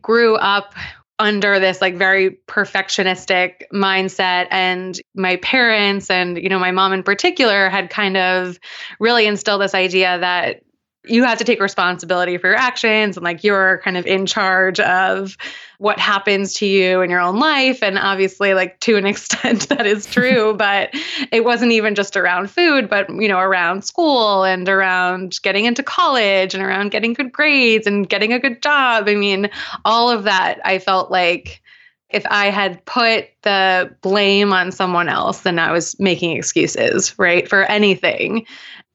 [0.02, 0.74] grew up
[1.18, 7.02] under this like very perfectionistic mindset and my parents and you know my mom in
[7.02, 8.58] particular had kind of
[8.98, 10.62] really instilled this idea that
[11.04, 14.78] you have to take responsibility for your actions and like you're kind of in charge
[14.80, 15.36] of
[15.78, 17.82] what happens to you in your own life.
[17.82, 20.90] And obviously like to an extent that is true but
[21.32, 25.82] it wasn't even just around food but you know around school and around getting into
[25.82, 29.08] college and around getting good grades and getting a good job.
[29.08, 29.50] I mean
[29.84, 31.62] all of that i felt like
[32.10, 37.48] if I had put the blame on someone else, then I was making excuses, right,
[37.48, 38.46] for anything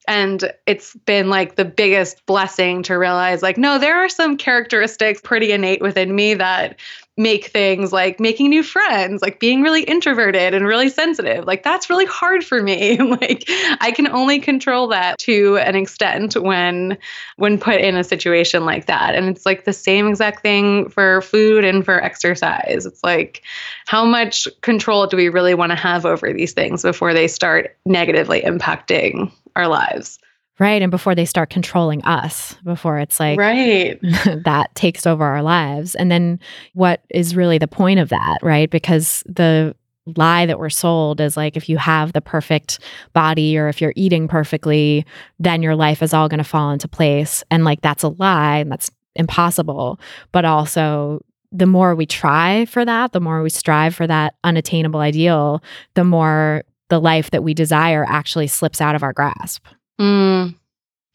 [0.08, 5.20] and it's been like the biggest blessing to realize like no there are some characteristics
[5.20, 6.76] pretty innate within me that
[7.18, 11.46] make things like making new friends like being really introverted and really sensitive.
[11.46, 12.98] Like that's really hard for me.
[13.16, 13.44] Like
[13.80, 16.98] i can only control that to an extent when
[17.36, 19.14] when put in a situation like that.
[19.14, 22.84] And it's like the same exact thing for food and for exercise.
[22.84, 23.42] It's like
[23.86, 27.76] how much control do we really want to have over these things before they start
[27.86, 30.18] negatively impacting our lives.
[30.58, 30.80] Right.
[30.80, 33.98] And before they start controlling us, before it's like, right.
[34.44, 35.94] that takes over our lives.
[35.94, 36.40] And then
[36.72, 38.70] what is really the point of that, right?
[38.70, 39.76] Because the
[40.16, 42.78] lie that we're sold is like, if you have the perfect
[43.12, 45.04] body or if you're eating perfectly,
[45.38, 47.44] then your life is all going to fall into place.
[47.50, 50.00] And like, that's a lie and that's impossible.
[50.32, 51.20] But also,
[51.52, 55.62] the more we try for that, the more we strive for that unattainable ideal,
[55.94, 59.66] the more the life that we desire actually slips out of our grasp.
[60.00, 60.54] Mm.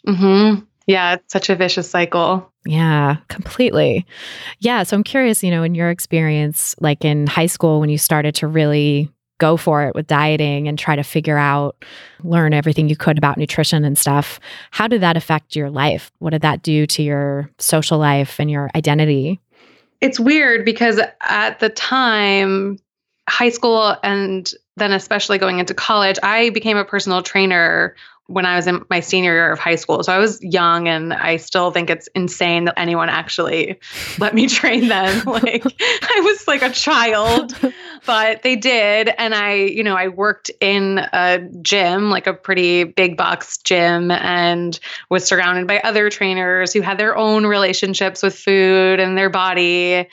[0.07, 0.55] Hmm.
[0.87, 2.51] Yeah, it's such a vicious cycle.
[2.65, 4.05] Yeah, completely.
[4.59, 4.83] Yeah.
[4.83, 8.35] So I'm curious, you know, in your experience, like in high school, when you started
[8.35, 11.83] to really go for it with dieting and try to figure out,
[12.23, 16.11] learn everything you could about nutrition and stuff, how did that affect your life?
[16.19, 19.39] What did that do to your social life and your identity?
[19.99, 22.77] It's weird because at the time,
[23.29, 27.95] high school and then especially going into college, I became a personal trainer
[28.31, 30.03] when I was in my senior year of high school.
[30.03, 33.79] So I was young and I still think it's insane that anyone actually
[34.19, 35.23] let me train them.
[35.25, 37.53] like I was like a child,
[38.05, 39.09] but they did.
[39.17, 44.11] And I, you know, I worked in a gym, like a pretty big box gym,
[44.11, 44.79] and
[45.09, 50.07] was surrounded by other trainers who had their own relationships with food and their body.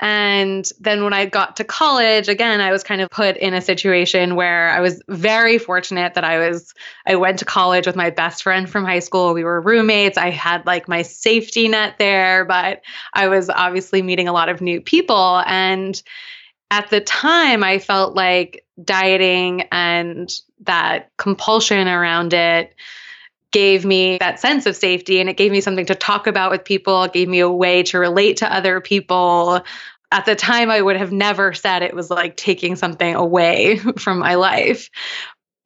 [0.00, 3.60] And then when I got to college, again, I was kind of put in a
[3.60, 6.72] situation where I was very fortunate that I was,
[7.06, 9.34] I went to college with my best friend from high school.
[9.34, 10.16] We were roommates.
[10.16, 12.80] I had like my safety net there, but
[13.12, 15.42] I was obviously meeting a lot of new people.
[15.46, 16.02] And
[16.70, 22.74] at the time, I felt like dieting and that compulsion around it
[23.50, 26.64] gave me that sense of safety and it gave me something to talk about with
[26.64, 27.02] people.
[27.04, 29.62] It gave me a way to relate to other people
[30.12, 34.18] at the time I would have never said it was like taking something away from
[34.18, 34.90] my life.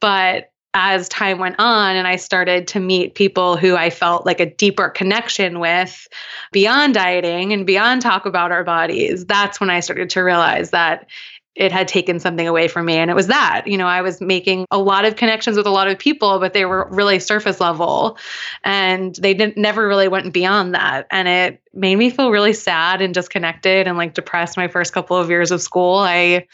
[0.01, 4.41] But as time went on and I started to meet people who I felt like
[4.41, 6.09] a deeper connection with
[6.51, 11.07] beyond dieting and beyond talk about our bodies, that's when I started to realize that
[11.55, 12.95] it had taken something away from me.
[12.95, 15.71] And it was that, you know, I was making a lot of connections with a
[15.71, 18.19] lot of people, but they were really surface level
[18.65, 21.07] and they didn't never really went beyond that.
[21.11, 25.17] And it made me feel really sad and disconnected and like depressed my first couple
[25.17, 25.99] of years of school.
[25.99, 26.47] I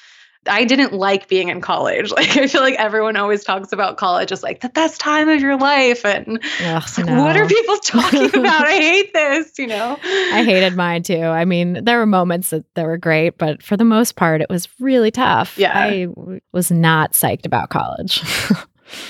[0.46, 2.10] I didn't like being in college.
[2.20, 5.40] Like I feel like everyone always talks about college as like the best time of
[5.40, 6.04] your life.
[6.04, 7.22] And Ugh, no.
[7.22, 8.66] what are people talking about?
[8.66, 9.98] I hate this, you know.
[10.04, 11.22] I hated mine too.
[11.22, 14.50] I mean, there were moments that, that were great, but for the most part it
[14.50, 15.56] was really tough.
[15.56, 15.72] Yeah.
[15.74, 16.08] I
[16.52, 18.22] was not psyched about college.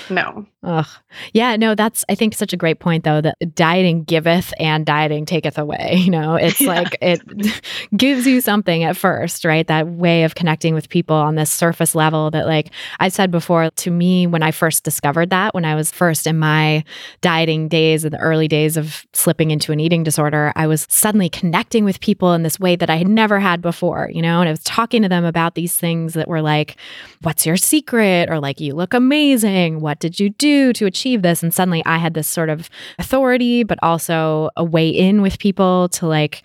[0.09, 0.45] No.
[0.63, 0.87] Ugh.
[1.33, 5.25] Yeah, no, that's I think such a great point though that dieting giveth and dieting
[5.25, 5.99] taketh away.
[6.01, 6.67] You know, it's yeah.
[6.67, 7.21] like it
[7.95, 9.65] gives you something at first, right?
[9.67, 13.69] That way of connecting with people on this surface level that like I said before,
[13.69, 16.83] to me when I first discovered that, when I was first in my
[17.21, 21.29] dieting days in the early days of slipping into an eating disorder, I was suddenly
[21.29, 24.49] connecting with people in this way that I had never had before, you know, and
[24.49, 26.77] I was talking to them about these things that were like,
[27.21, 28.29] what's your secret?
[28.29, 29.70] Or like, you look amazing.
[29.79, 31.41] What did you do to achieve this?
[31.41, 35.89] And suddenly I had this sort of authority, but also a way in with people
[35.89, 36.43] to like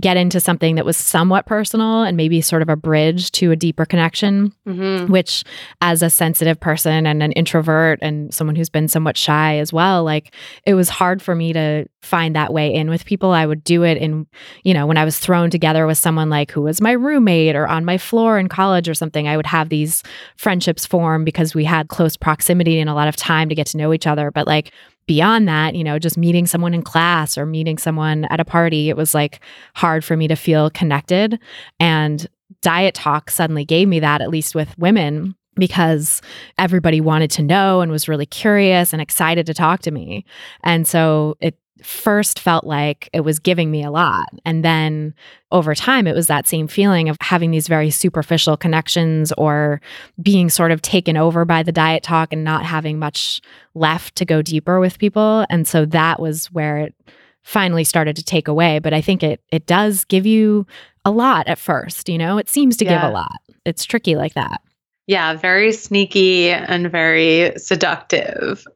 [0.00, 3.56] get into something that was somewhat personal and maybe sort of a bridge to a
[3.56, 5.10] deeper connection, mm-hmm.
[5.10, 5.44] which,
[5.80, 10.02] as a sensitive person and an introvert and someone who's been somewhat shy as well,
[10.02, 10.34] like
[10.66, 13.30] it was hard for me to find that way in with people.
[13.30, 14.26] I would do it in,
[14.64, 17.68] you know, when I was thrown together with someone like who was my roommate or
[17.68, 20.02] on my floor in college or something, I would have these
[20.36, 23.76] friendships form because we had close proximity and a lot of time to get to
[23.76, 24.32] know each other.
[24.32, 24.72] But like,
[25.06, 28.88] beyond that, you know, just meeting someone in class or meeting someone at a party,
[28.88, 29.40] it was like
[29.74, 31.38] hard for me to feel connected.
[31.78, 32.26] And
[32.62, 36.20] diet talk suddenly gave me that, at least with women, because
[36.58, 40.24] everybody wanted to know and was really curious and excited to talk to me.
[40.62, 44.28] And so it first felt like it was giving me a lot.
[44.44, 45.14] And then
[45.52, 49.80] over time, it was that same feeling of having these very superficial connections or
[50.22, 53.40] being sort of taken over by the diet talk and not having much
[53.74, 55.44] left to go deeper with people.
[55.50, 56.94] And so that was where it
[57.42, 58.78] finally started to take away.
[58.78, 60.66] But I think it it does give you
[61.04, 62.38] a lot at first, you know?
[62.38, 62.94] It seems to yeah.
[62.94, 63.40] give a lot.
[63.64, 64.60] It's tricky like that.
[65.06, 68.66] Yeah, very sneaky and very seductive.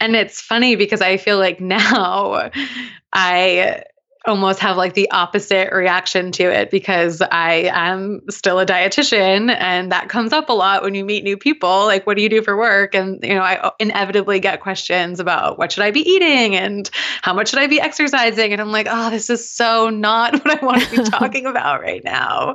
[0.00, 2.50] And it's funny because I feel like now
[3.12, 3.84] I
[4.28, 9.90] almost have like the opposite reaction to it because I am still a dietitian and
[9.90, 12.42] that comes up a lot when you meet new people like what do you do
[12.42, 12.94] for work?
[12.94, 16.88] And you know I inevitably get questions about what should I be eating and
[17.22, 18.52] how much should I be exercising?
[18.52, 21.80] And I'm like oh this is so not what I want to be talking about
[21.80, 22.54] right now.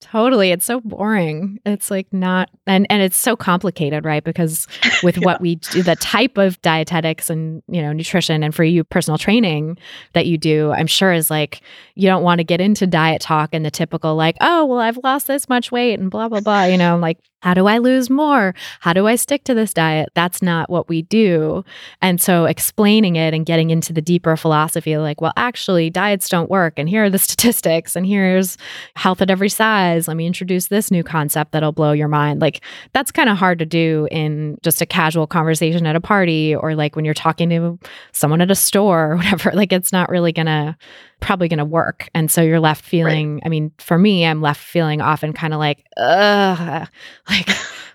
[0.00, 0.50] Totally.
[0.50, 1.60] It's so boring.
[1.64, 4.24] It's like not and and it's so complicated right?
[4.24, 4.66] Because
[5.02, 5.24] with yeah.
[5.24, 9.18] what we do the type of dietetics and you know nutrition and for you personal
[9.18, 9.78] training
[10.12, 11.60] that you do I'm sure is like
[11.94, 14.98] you don't want to get into diet talk and the typical like, oh, well, I've
[15.04, 18.08] lost this much weight and blah blah blah, you know, like how do I lose
[18.08, 18.54] more?
[18.80, 20.08] How do I stick to this diet?
[20.14, 21.62] That's not what we do.
[22.00, 26.48] And so explaining it and getting into the deeper philosophy like, well, actually, diets don't
[26.48, 26.78] work.
[26.78, 27.96] And here are the statistics.
[27.96, 28.56] And here's
[28.96, 30.08] health at every size.
[30.08, 32.40] Let me introduce this new concept that'll blow your mind.
[32.40, 32.64] Like,
[32.94, 36.74] that's kind of hard to do in just a casual conversation at a party or
[36.74, 37.78] like when you're talking to
[38.12, 39.52] someone at a store or whatever.
[39.52, 40.78] Like, it's not really going to
[41.20, 42.08] probably going to work.
[42.14, 43.42] And so you're left feeling, right.
[43.46, 46.88] I mean, for me, I'm left feeling often kind of like, ugh,
[47.28, 47.48] like,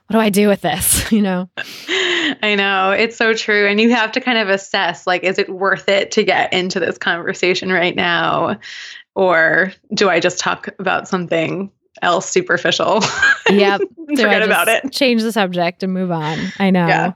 [0.10, 1.12] what do I do with this?
[1.20, 1.50] You know?
[1.58, 2.92] I know.
[2.92, 3.68] It's so true.
[3.68, 6.80] And you have to kind of assess like, is it worth it to get into
[6.80, 8.60] this conversation right now?
[9.16, 11.72] Or do I just talk about something
[12.04, 13.02] else superficial?
[13.50, 13.82] Yep.
[14.10, 14.92] Forget about it.
[14.92, 16.38] Change the subject and move on.
[16.60, 16.88] I know.
[16.88, 17.14] Yeah.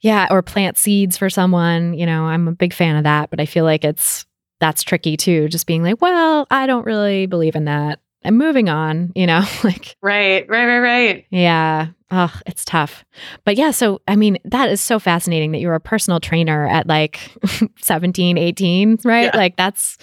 [0.00, 0.26] yeah.
[0.30, 1.94] Or plant seeds for someone.
[1.94, 4.26] You know, I'm a big fan of that, but I feel like it's
[4.60, 5.48] that's tricky too.
[5.48, 8.00] Just being like, well, I don't really believe in that.
[8.24, 11.26] I'm moving on, you know, like Right, right, right, right.
[11.30, 11.88] Yeah.
[12.10, 13.04] Oh, it's tough.
[13.44, 16.86] But yeah, so I mean, that is so fascinating that you're a personal trainer at
[16.86, 17.20] like
[17.80, 19.30] 17, 18, right?
[19.32, 19.36] Yeah.
[19.36, 19.96] Like that's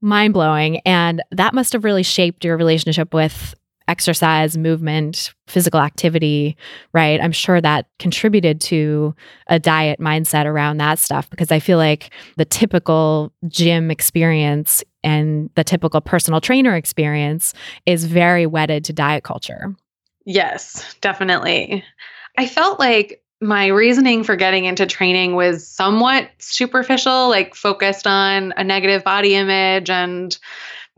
[0.00, 0.80] mind blowing.
[0.80, 3.54] And that must have really shaped your relationship with
[3.88, 6.56] exercise, movement, physical activity,
[6.92, 7.20] right?
[7.20, 9.14] I'm sure that contributed to
[9.48, 15.50] a diet mindset around that stuff because I feel like the typical gym experience and
[15.54, 17.52] the typical personal trainer experience
[17.84, 19.74] is very wedded to diet culture.
[20.24, 21.84] Yes, definitely.
[22.38, 28.54] I felt like my reasoning for getting into training was somewhat superficial, like focused on
[28.56, 30.38] a negative body image and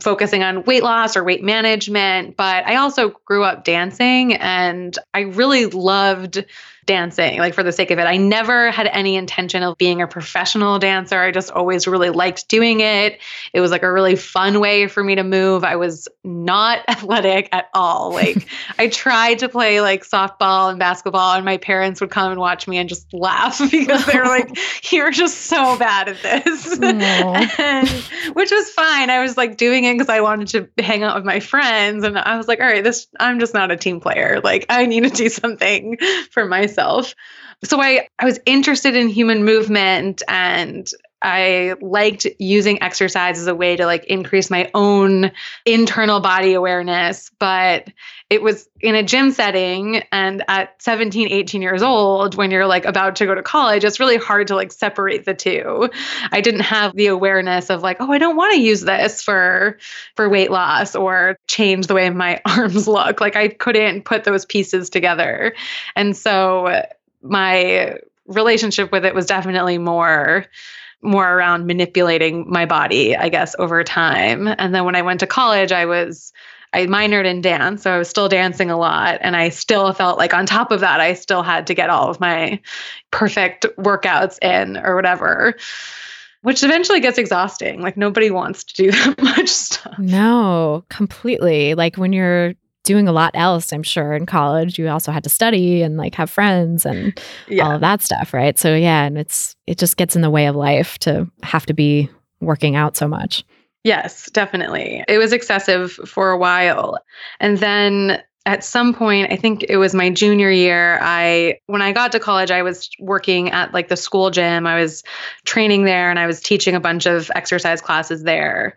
[0.01, 5.21] focusing on weight loss or weight management, but I also grew up dancing and I
[5.21, 6.45] really loved
[6.87, 8.05] dancing, like for the sake of it.
[8.05, 11.19] I never had any intention of being a professional dancer.
[11.19, 13.21] I just always really liked doing it.
[13.53, 15.65] It was like a really fun way for me to move.
[15.65, 18.13] I was not athletic at all.
[18.13, 18.47] Like
[18.79, 22.69] I tried to play like softball and basketball, and my parents would come and watch
[22.69, 24.57] me and just laugh because they were like,
[24.93, 26.79] You're just so bad at this.
[26.81, 27.89] and,
[28.35, 29.11] which was fine.
[29.11, 32.05] I was like doing it because I wanted to hang out with my friends.
[32.05, 34.41] And I was like, All right, this I'm just not a team player.
[34.41, 35.99] Like I need to do something
[36.31, 37.15] for myself myself.
[37.65, 40.89] So I, I was interested in human movement and
[41.23, 45.33] I liked using exercise as a way to like increase my own
[45.65, 47.89] internal body awareness, but
[48.29, 52.85] it was in a gym setting and at 17, 18 years old when you're like
[52.85, 55.89] about to go to college, it's really hard to like separate the two.
[56.31, 59.79] I didn't have the awareness of like, oh, I don't want to use this for
[60.17, 63.23] for weight loss or change the way my arms look.
[63.23, 65.55] Like I couldn't put those pieces together.
[65.95, 66.83] And so
[67.23, 70.47] my relationship with it was definitely more
[71.03, 74.49] more around manipulating my body, I guess, over time.
[74.49, 76.33] And then when I went to college, I was
[76.73, 79.19] I minored in dance, so I was still dancing a lot.
[79.23, 82.11] And I still felt like, on top of that, I still had to get all
[82.11, 82.61] of my
[83.11, 85.55] perfect workouts in or whatever,
[86.43, 87.81] which eventually gets exhausting.
[87.81, 89.99] Like, nobody wants to do that much stuff.
[89.99, 91.75] No, completely.
[91.75, 92.55] Like, when you're
[92.87, 94.79] doing a lot else, I'm sure, in college.
[94.79, 97.19] You also had to study and like have friends and
[97.49, 97.67] yeah.
[97.67, 98.59] all of that stuff, right?
[98.59, 101.75] So yeah, and it's it just gets in the way of life to have to
[101.75, 102.09] be
[102.41, 103.45] working out so much.
[103.85, 105.05] Yes, definitely.
[105.07, 106.99] It was excessive for a while.
[107.39, 111.93] And then at some point, I think it was my junior year, I when I
[111.93, 114.67] got to college, I was working at like the school gym.
[114.67, 115.03] I was
[115.45, 118.77] training there and I was teaching a bunch of exercise classes there.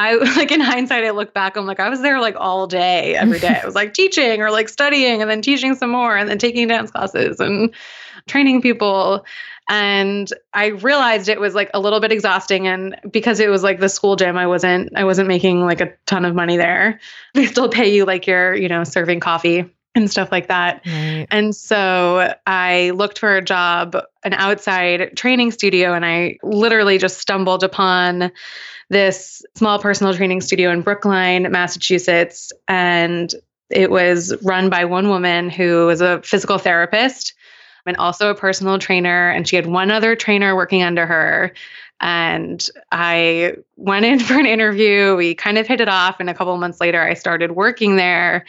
[0.00, 3.14] I like in hindsight, I look back, I'm like, I was there like all day,
[3.14, 3.60] every day.
[3.62, 6.68] I was like teaching or like studying and then teaching some more and then taking
[6.68, 7.74] dance classes and
[8.26, 9.24] training people.
[9.68, 12.66] And I realized it was like a little bit exhausting.
[12.66, 15.92] And because it was like the school gym, I wasn't, I wasn't making like a
[16.06, 16.98] ton of money there.
[17.34, 20.82] They still pay you like you're, you know, serving coffee and stuff like that.
[20.84, 21.26] Right.
[21.30, 27.18] And so I looked for a job, an outside training studio, and I literally just
[27.18, 28.32] stumbled upon
[28.90, 32.52] this small personal training studio in Brookline, Massachusetts.
[32.68, 33.32] And
[33.70, 37.32] it was run by one woman who was a physical therapist
[37.86, 39.30] and also a personal trainer.
[39.30, 41.54] And she had one other trainer working under her.
[42.00, 45.14] And I went in for an interview.
[45.16, 46.18] We kind of hit it off.
[46.18, 48.44] And a couple months later, I started working there.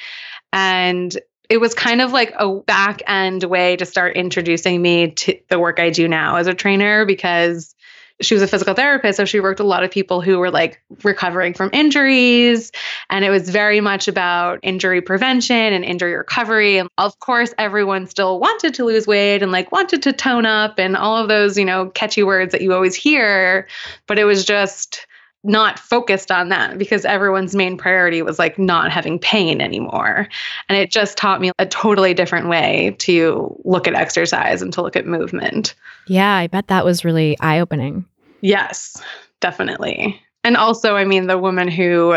[0.52, 1.16] And
[1.50, 5.60] it was kind of like a back end way to start introducing me to the
[5.60, 7.76] work I do now as a trainer because
[8.22, 10.82] she was a physical therapist, so she worked a lot of people who were like
[11.04, 12.72] recovering from injuries.
[13.10, 16.78] And it was very much about injury prevention and injury recovery.
[16.78, 20.80] And of course, everyone still wanted to lose weight and like wanted to tone up
[20.80, 23.68] and all of those, you know, catchy words that you always hear.
[24.08, 25.06] But it was just
[25.44, 30.28] not focused on that because everyone's main priority was like not having pain anymore.
[30.70, 34.82] And it just taught me a totally different way to look at exercise and to
[34.82, 35.74] look at movement.
[36.08, 38.06] Yeah, I bet that was really eye opening.
[38.42, 39.02] Yes,
[39.39, 40.22] definitely.
[40.44, 42.16] And also, I mean, the woman who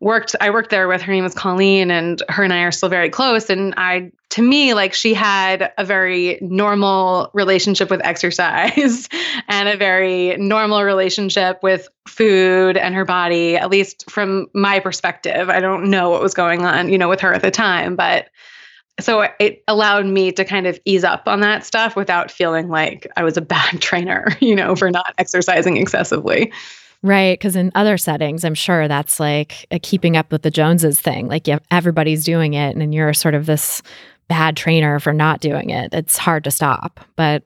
[0.00, 2.88] worked I worked there with her name was Colleen and her and I are still
[2.88, 9.08] very close and I to me like she had a very normal relationship with exercise
[9.48, 15.50] and a very normal relationship with food and her body at least from my perspective
[15.50, 18.30] I don't know what was going on you know with her at the time but
[19.00, 23.06] so it allowed me to kind of ease up on that stuff without feeling like
[23.16, 26.52] I was a bad trainer, you know, for not exercising excessively.
[27.02, 27.38] Right.
[27.38, 31.28] Because in other settings, I'm sure that's like a keeping up with the Joneses thing.
[31.28, 33.82] Like everybody's doing it, and you're sort of this
[34.28, 35.94] bad trainer for not doing it.
[35.94, 37.00] It's hard to stop.
[37.16, 37.42] But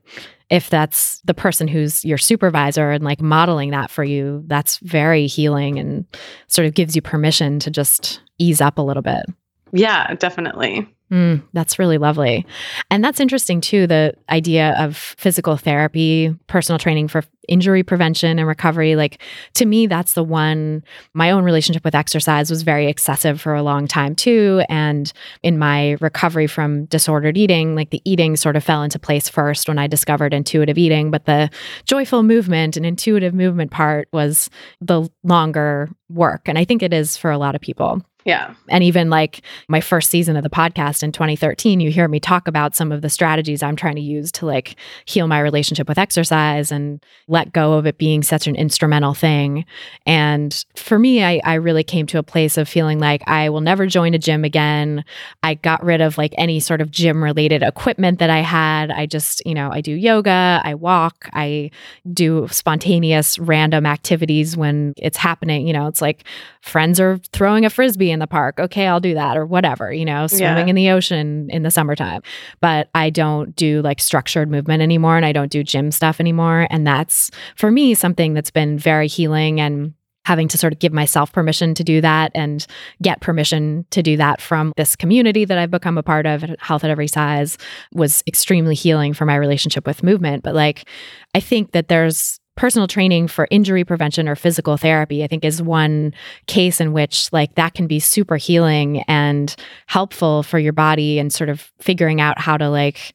[0.51, 5.27] if that's the person who's your supervisor and like modeling that for you, that's very
[5.27, 6.05] healing and
[6.49, 9.25] sort of gives you permission to just ease up a little bit.
[9.73, 10.87] Yeah, definitely.
[11.15, 12.45] Mm, that's really lovely.
[12.91, 18.49] And that's interesting too the idea of physical therapy, personal training for injury prevention and
[18.49, 18.97] recovery.
[18.97, 19.23] Like
[19.55, 23.63] to me, that's the one, my own relationship with exercise was very excessive for a
[23.63, 24.65] long time too.
[24.69, 25.13] And
[25.45, 29.69] in my recovery from disordered eating, like the eating sort of fell into place first
[29.69, 31.13] when I discovered intuitive eating.
[31.13, 31.49] But the
[31.85, 34.51] joyful movement and intuitive movement part was
[34.81, 36.49] the longer work.
[36.49, 38.03] And I think it is for a lot of people.
[38.25, 38.55] Yeah.
[38.69, 42.49] And even like my first season of the podcast in 2013, you hear me talk
[42.49, 45.99] about some of the strategies I'm trying to use to like heal my relationship with
[45.99, 49.67] exercise and let go of it being such an instrumental thing.
[50.07, 53.61] And for me, I, I really came to a place of feeling like I will
[53.61, 55.05] never join a gym again.
[55.43, 58.91] I got rid of like any sort of gym related equipment that I had.
[58.91, 61.71] I just, you know, I do yoga, I walk, I
[62.11, 65.67] do spontaneous random activities when it's happening.
[65.67, 66.25] You know, it's like
[66.63, 68.59] friends are throwing a frisbee in the park.
[68.59, 70.71] Okay, I'll do that or whatever, you know, swimming Yeah.
[70.71, 72.23] in the ocean in the summertime.
[72.63, 76.67] But I don't do like structured movement anymore and I don't do gym stuff anymore.
[76.71, 79.93] And that's for me something that's been very healing and
[80.27, 82.67] having to sort of give myself permission to do that and
[83.03, 86.83] get permission to do that from this community that I've become a part of Health
[86.83, 87.59] at Every Size
[87.93, 90.43] was extremely healing for my relationship with movement.
[90.43, 90.89] But like,
[91.35, 95.63] I think that there's personal training for injury prevention or physical therapy i think is
[95.63, 96.13] one
[96.47, 101.33] case in which like that can be super healing and helpful for your body and
[101.33, 103.13] sort of figuring out how to like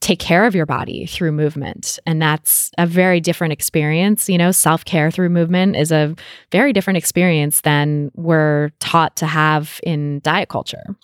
[0.00, 4.50] take care of your body through movement and that's a very different experience you know
[4.50, 6.14] self-care through movement is a
[6.50, 10.96] very different experience than we're taught to have in diet culture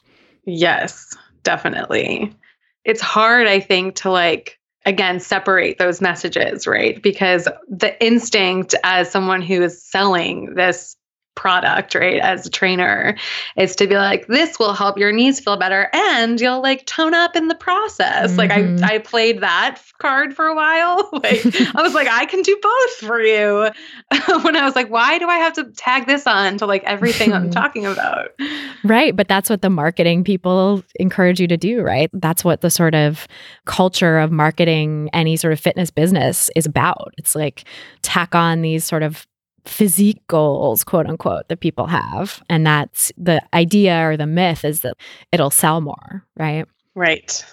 [0.46, 2.32] Yes, definitely.
[2.84, 4.55] It's hard, I think, to like,
[4.86, 7.02] again, separate those messages, right?
[7.02, 10.96] Because the instinct as someone who is selling this
[11.36, 13.16] product, right, as a trainer,
[13.56, 17.14] is to be like, this will help your knees feel better and you'll like tone
[17.14, 18.32] up in the process.
[18.32, 18.38] Mhm.
[18.38, 21.08] Like, I, I played that card for a while.
[21.22, 21.44] like,
[21.76, 23.70] I was like, I can do both for you.
[24.42, 27.32] when I was like, why do I have to tag this on to like everything
[27.32, 28.30] I'm talking about?
[28.82, 29.14] Right.
[29.14, 32.10] But that's what the marketing people encourage you to do, right?
[32.12, 33.28] That's what the sort of
[33.66, 37.14] culture of marketing any sort of fitness business is about.
[37.18, 37.64] It's like
[38.02, 39.26] tack on these sort of
[39.68, 42.42] physique goals, quote unquote, that people have.
[42.48, 44.96] And that's the idea or the myth is that
[45.32, 46.66] it'll sell more, right?
[46.94, 47.44] Right.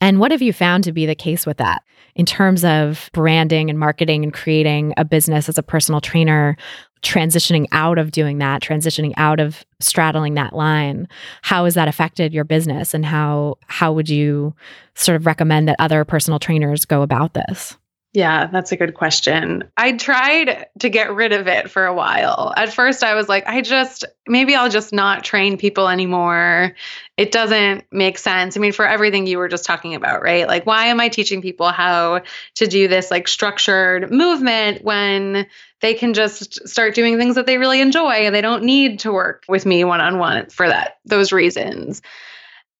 [0.00, 1.82] And what have you found to be the case with that
[2.14, 6.56] in terms of branding and marketing and creating a business as a personal trainer,
[7.02, 11.06] transitioning out of doing that, transitioning out of straddling that line?
[11.42, 14.54] How has that affected your business and how how would you
[14.94, 17.76] sort of recommend that other personal trainers go about this?
[18.14, 19.64] Yeah, that's a good question.
[19.74, 22.52] I tried to get rid of it for a while.
[22.54, 26.74] At first, I was like, I just, maybe I'll just not train people anymore.
[27.16, 28.54] It doesn't make sense.
[28.54, 30.46] I mean, for everything you were just talking about, right?
[30.46, 32.20] Like, why am I teaching people how
[32.56, 35.46] to do this like structured movement when
[35.80, 39.12] they can just start doing things that they really enjoy and they don't need to
[39.12, 42.02] work with me one on one for that, those reasons?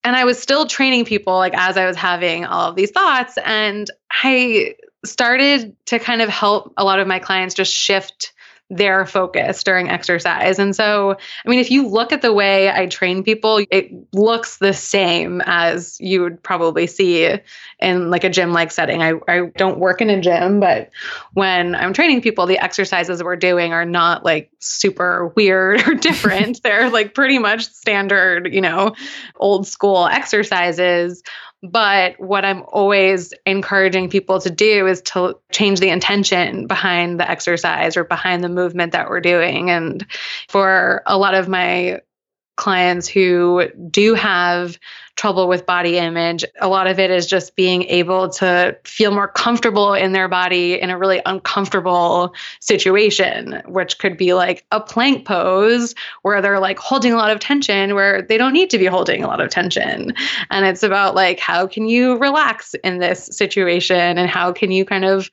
[0.04, 3.38] and I was still training people like as I was having all of these thoughts
[3.38, 4.74] and I
[5.04, 8.32] started to kind of help a lot of my clients just shift
[8.72, 10.58] their focus during exercise.
[10.58, 14.58] And so, I mean, if you look at the way I train people, it looks
[14.58, 17.38] the same as you would probably see
[17.80, 19.02] in like a gym like setting.
[19.02, 20.90] I, I don't work in a gym, but
[21.34, 26.62] when I'm training people, the exercises we're doing are not like super weird or different.
[26.62, 28.94] They're like pretty much standard, you know,
[29.36, 31.22] old school exercises.
[31.62, 37.30] But what I'm always encouraging people to do is to change the intention behind the
[37.30, 39.70] exercise or behind the movement that we're doing.
[39.70, 40.04] And
[40.48, 42.00] for a lot of my
[42.56, 44.78] clients who do have
[45.16, 49.28] trouble with body image, a lot of it is just being able to feel more
[49.28, 55.26] comfortable in their body in a really uncomfortable situation, which could be like a plank
[55.26, 58.86] pose where they're like holding a lot of tension where they don't need to be
[58.86, 60.14] holding a lot of tension.
[60.50, 64.84] And it's about like, how can you relax in this situation and how can you
[64.84, 65.30] kind of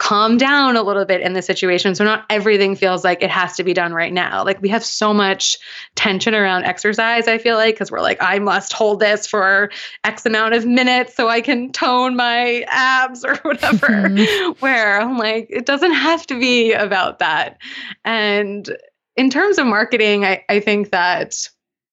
[0.00, 1.94] calm down a little bit in the situation.
[1.94, 4.42] So not everything feels like it has to be done right now.
[4.44, 5.58] Like we have so much
[5.94, 9.70] tension around exercise i feel like because we're like i must hold this for
[10.04, 13.88] x amount of minutes so i can tone my abs or whatever.
[13.88, 14.56] Mhm.
[14.60, 17.58] where i'm like it doesn't have to be about that.
[18.04, 18.74] And
[19.16, 21.34] in terms of marketing i, I think that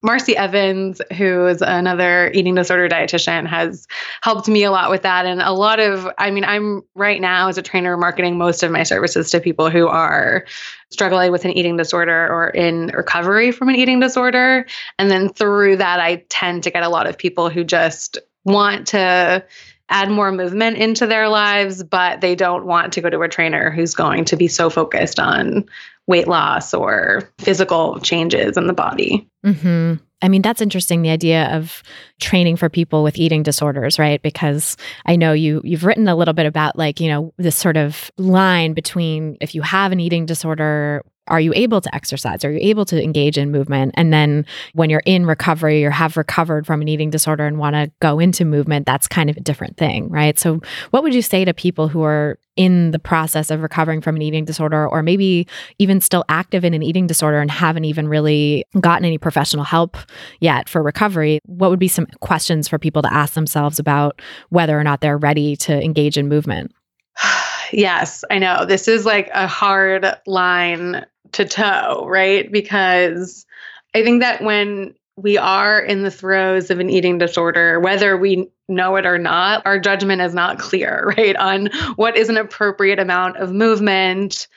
[0.06, 3.88] Marci Evans, who is another eating disorder dietitian, has
[4.22, 5.26] helped me a lot with that.
[5.26, 8.72] And a lot of, I mean, I'm right now as a trainer marketing most of
[8.72, 10.46] my services to people who are
[10.92, 14.68] struggling with an eating disorder or in recovery from an eating disorder.
[15.00, 18.88] And then through that, I tend to get a lot of people who just want
[18.88, 19.44] to
[19.90, 23.70] add more movement into their lives, but they don't want to go to a trainer
[23.70, 25.66] who's going to be so focused on
[26.08, 29.28] weight loss or physical changes in the body.
[29.44, 31.04] hmm I mean, that's interesting.
[31.04, 31.84] The idea of
[32.20, 34.20] training for people with eating disorders, right?
[34.20, 34.76] Because
[35.06, 38.12] I know you you've written a little bit about like you know this sort of
[38.18, 42.44] line between if you have an eating disorder are you able to exercise?
[42.44, 43.94] Are you able to engage in movement?
[43.96, 47.76] And then when you're in recovery or have recovered from an eating disorder and want
[47.76, 50.38] to go into movement, that's kind of a different thing, right?
[50.40, 50.60] So,
[50.92, 54.22] what would you say to people who are in the process of recovering from an
[54.22, 55.48] eating disorder or maybe
[55.78, 59.98] even still active in an eating disorder and haven't even really gotten any professional help
[60.40, 61.40] yet for recovery?
[61.46, 65.18] What would be some questions for people to ask themselves about whether or not they're
[65.18, 66.74] ready to engage in movement?
[67.72, 68.66] yes, I know.
[68.66, 71.06] This is like a hard line
[71.38, 72.52] to toe, right?
[72.52, 73.46] Because
[73.94, 78.50] I think that when we are in the throes of an eating disorder, whether we
[78.68, 81.36] know it or not, our judgment is not clear, right?
[81.36, 84.48] On what is an appropriate amount of movement,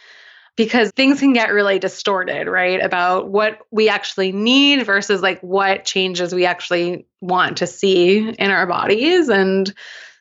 [0.56, 2.82] because things can get really distorted, right?
[2.82, 8.50] About what we actually need versus like what changes we actually want to see in
[8.50, 9.28] our bodies.
[9.28, 9.72] And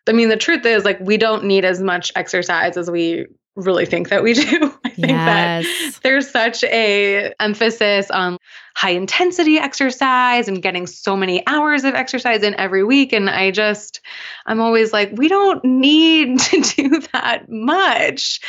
[0.08, 3.28] I mean, the truth is, like, we don't need as much exercise as we
[3.60, 4.74] really think that we do.
[4.86, 5.66] I think yes.
[5.66, 8.38] that there's such a emphasis on
[8.76, 13.52] high intensity exercise and getting so many hours of exercise in every week and I
[13.52, 14.02] just
[14.46, 18.40] I'm always like we don't need to do that much.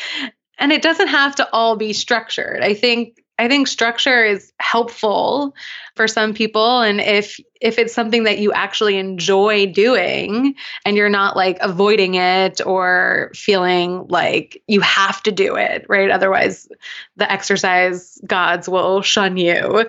[0.59, 2.63] And it doesn't have to all be structured.
[2.63, 5.55] I think I think structure is helpful
[6.01, 10.55] for some people and if if it's something that you actually enjoy doing
[10.87, 16.11] and you're not like avoiding it or feeling like you have to do it, right?
[16.11, 16.71] Otherwise
[17.17, 19.87] the exercise gods will shun you.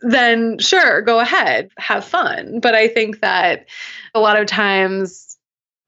[0.00, 2.58] Then sure, go ahead, have fun.
[2.58, 3.66] But I think that
[4.16, 5.38] a lot of times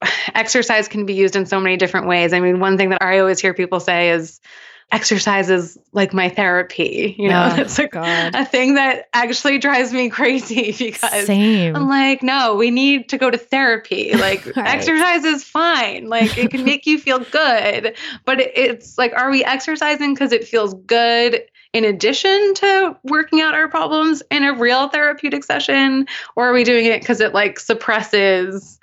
[0.33, 2.31] exercise can be used in so many different ways.
[2.31, 4.39] I mean, one thing that I always hear people say is
[4.91, 7.15] exercise is like my therapy.
[7.17, 8.35] You know, oh, it's like God.
[8.35, 11.75] a thing that actually drives me crazy because Same.
[11.75, 14.13] I'm like, no, we need to go to therapy.
[14.19, 14.67] Like right.
[14.67, 16.09] exercise is fine.
[16.09, 20.45] Like it can make you feel good, but it's like, are we exercising because it
[20.45, 21.43] feels good?
[21.71, 26.63] in addition to working out our problems in a real therapeutic session or are we
[26.63, 28.79] doing it because it like suppresses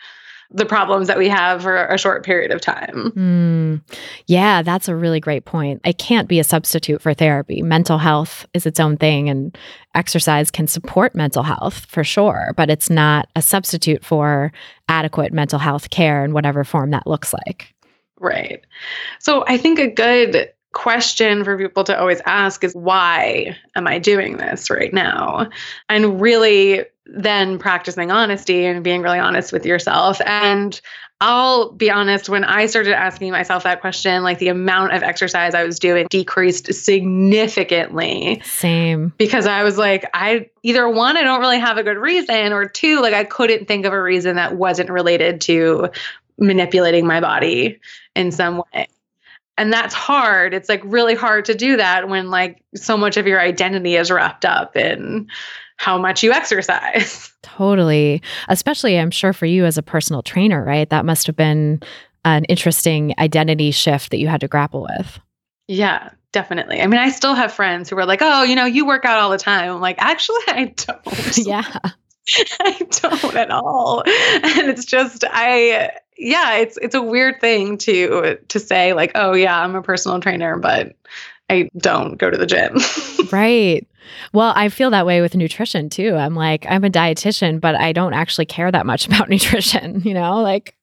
[0.51, 3.13] the problems that we have for a short period of time.
[3.17, 3.97] Mm.
[4.27, 5.81] Yeah, that's a really great point.
[5.85, 7.63] It can't be a substitute for therapy.
[7.63, 9.57] Mental health is its own thing, and
[9.95, 14.53] exercise can support mental health for sure, but it's not a substitute for
[14.89, 17.75] adequate mental health care in whatever form that looks like.
[18.19, 18.65] Right.
[19.19, 23.99] So I think a good question for people to always ask is why am I
[23.99, 25.49] doing this right now?
[25.89, 30.21] And really then practicing honesty and being really honest with yourself.
[30.27, 30.79] And
[31.19, 35.55] I'll be honest, when I started asking myself that question, like the amount of exercise
[35.55, 38.43] I was doing decreased significantly.
[38.45, 39.15] Same.
[39.17, 42.69] Because I was like, I either one, I don't really have a good reason, or
[42.69, 45.89] two, like I couldn't think of a reason that wasn't related to
[46.39, 47.81] manipulating my body
[48.15, 48.89] in some way
[49.59, 50.55] and that's hard.
[50.55, 54.11] It's like really hard to do that when like so much of your identity is
[54.11, 55.29] wrapped up in
[55.77, 57.33] how much you exercise.
[57.43, 58.23] Totally.
[58.49, 61.81] Especially i'm sure for you as a personal trainer right that must have been
[62.25, 65.21] an interesting identity shift that you had to grapple with.
[65.69, 66.83] Yeah definitely.
[66.83, 69.21] I mean i still have friends who are like oh you know you work out
[69.21, 69.71] all the time.
[69.71, 71.39] I'm like actually i don't.
[71.47, 71.79] Yeah.
[72.61, 74.03] I don't at all.
[74.05, 79.33] And it's just I yeah, it's it's a weird thing to to say like, "Oh
[79.33, 80.97] yeah, I'm a personal trainer, but
[81.51, 82.79] I don't go to the gym."
[83.33, 83.87] right.
[84.33, 86.15] Well, I feel that way with nutrition too.
[86.15, 90.15] I'm like, I'm a dietitian, but I don't actually care that much about nutrition, you
[90.15, 90.41] know?
[90.41, 90.77] Like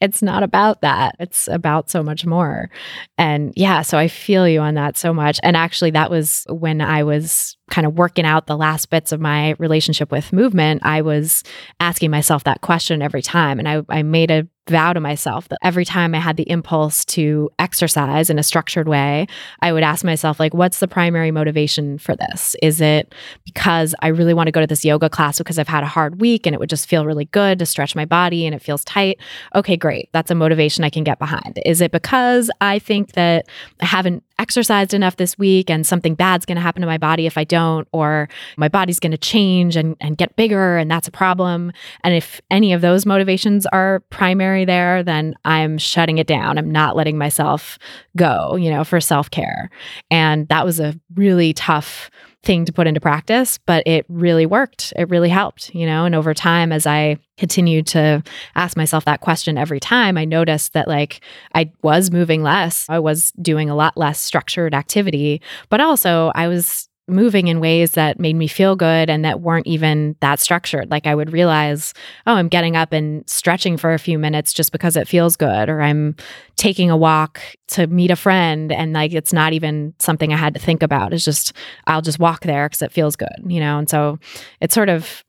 [0.00, 1.16] it's not about that.
[1.18, 2.70] It's about so much more.
[3.16, 5.40] And yeah, so I feel you on that so much.
[5.42, 9.20] And actually, that was when I was kind of working out the last bits of
[9.20, 10.82] my relationship with movement.
[10.84, 11.44] I was
[11.80, 13.58] asking myself that question every time.
[13.58, 17.04] And I, I made a vow to myself that every time I had the impulse
[17.06, 19.26] to exercise in a structured way,
[19.60, 22.54] I would ask myself, like, what's the primary motivation for this?
[22.62, 23.14] Is it
[23.44, 26.20] because I really want to go to this yoga class because I've had a hard
[26.20, 28.84] week and it would just feel really good to stretch my body and it feels
[28.84, 29.18] tight?
[29.54, 30.10] Okay, great.
[30.12, 31.58] That's a motivation I can get behind.
[31.64, 33.46] Is it because I think that
[33.80, 37.26] I haven't exercised enough this week and something bad's going to happen to my body
[37.26, 41.08] if I don't, or my body's going to change and, and get bigger and that's
[41.08, 41.72] a problem?
[42.04, 46.58] And if any of those motivations are primary, there, then I'm shutting it down.
[46.58, 47.78] I'm not letting myself
[48.16, 49.70] go, you know, for self care.
[50.10, 52.10] And that was a really tough
[52.48, 54.94] thing to put into practice, but it really worked.
[54.96, 56.06] It really helped, you know.
[56.06, 58.22] And over time, as I continued to
[58.54, 61.20] ask myself that question every time, I noticed that like
[61.54, 62.86] I was moving less.
[62.88, 67.92] I was doing a lot less structured activity, but also I was moving in ways
[67.92, 70.90] that made me feel good and that weren't even that structured.
[70.90, 71.94] Like I would realize,
[72.26, 75.68] oh, I'm getting up and stretching for a few minutes just because it feels good,
[75.68, 76.16] or I'm
[76.56, 80.54] taking a walk to meet a friend and like it's not even something I had
[80.54, 81.12] to think about.
[81.12, 81.52] It's just,
[81.86, 83.78] I'll just walk there because it feels good, you know?
[83.78, 84.18] And so
[84.60, 85.24] it sort of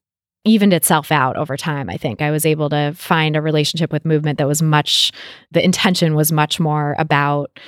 [0.46, 1.90] evened itself out over time.
[1.90, 5.12] I think I was able to find a relationship with movement that was much,
[5.52, 7.60] the intention was much more about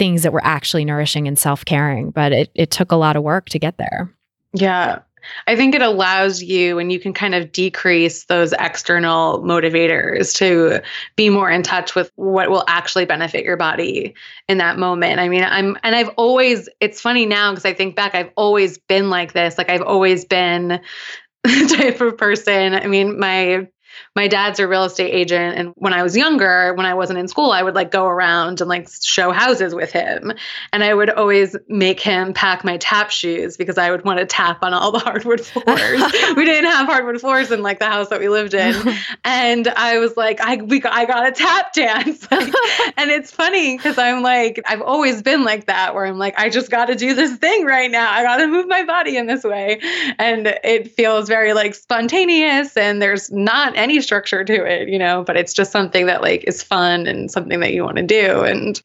[0.00, 3.50] things that were actually nourishing and self-caring but it, it took a lot of work
[3.50, 4.10] to get there
[4.54, 5.00] yeah
[5.46, 10.82] I think it allows you and you can kind of decrease those external motivators to
[11.16, 14.14] be more in touch with what will actually benefit your body
[14.48, 15.20] in that moment.
[15.20, 18.78] I mean, I'm, and I've always, it's funny now because I think back, I've always
[18.78, 19.58] been like this.
[19.58, 20.80] Like, I've always been
[21.44, 22.74] the type of person.
[22.74, 23.68] I mean, my
[24.16, 27.28] my dad's a real estate agent and when i was younger when i wasn't in
[27.28, 30.32] school i would like go around and like show houses with him.
[30.72, 34.26] And i would always make him pack my tap shoes because i would want to
[34.26, 36.02] tap on all the hardwood floors.
[36.36, 38.74] We didn't have hardwood floors in like the house that we lived in.
[39.24, 42.26] And i was like i we got, i got a tap dance.
[42.40, 42.54] Like,
[42.96, 46.48] and it's funny because i'm like i've always been like that where i'm like i
[46.48, 48.12] just got to do this thing right now.
[48.12, 49.80] I got to move my body in this way.
[50.18, 55.24] And it feels very like spontaneous and there's not any structure to it, you know,
[55.26, 58.42] but it's just something that like is fun and something that you want to do.
[58.42, 58.80] And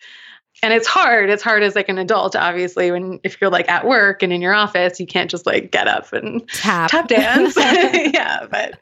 [0.64, 1.30] and it's hard.
[1.30, 4.42] It's hard as like an adult obviously when if you're like at work and in
[4.42, 7.56] your office you can't just like get up and tap, tap dance.
[8.16, 8.80] Yeah but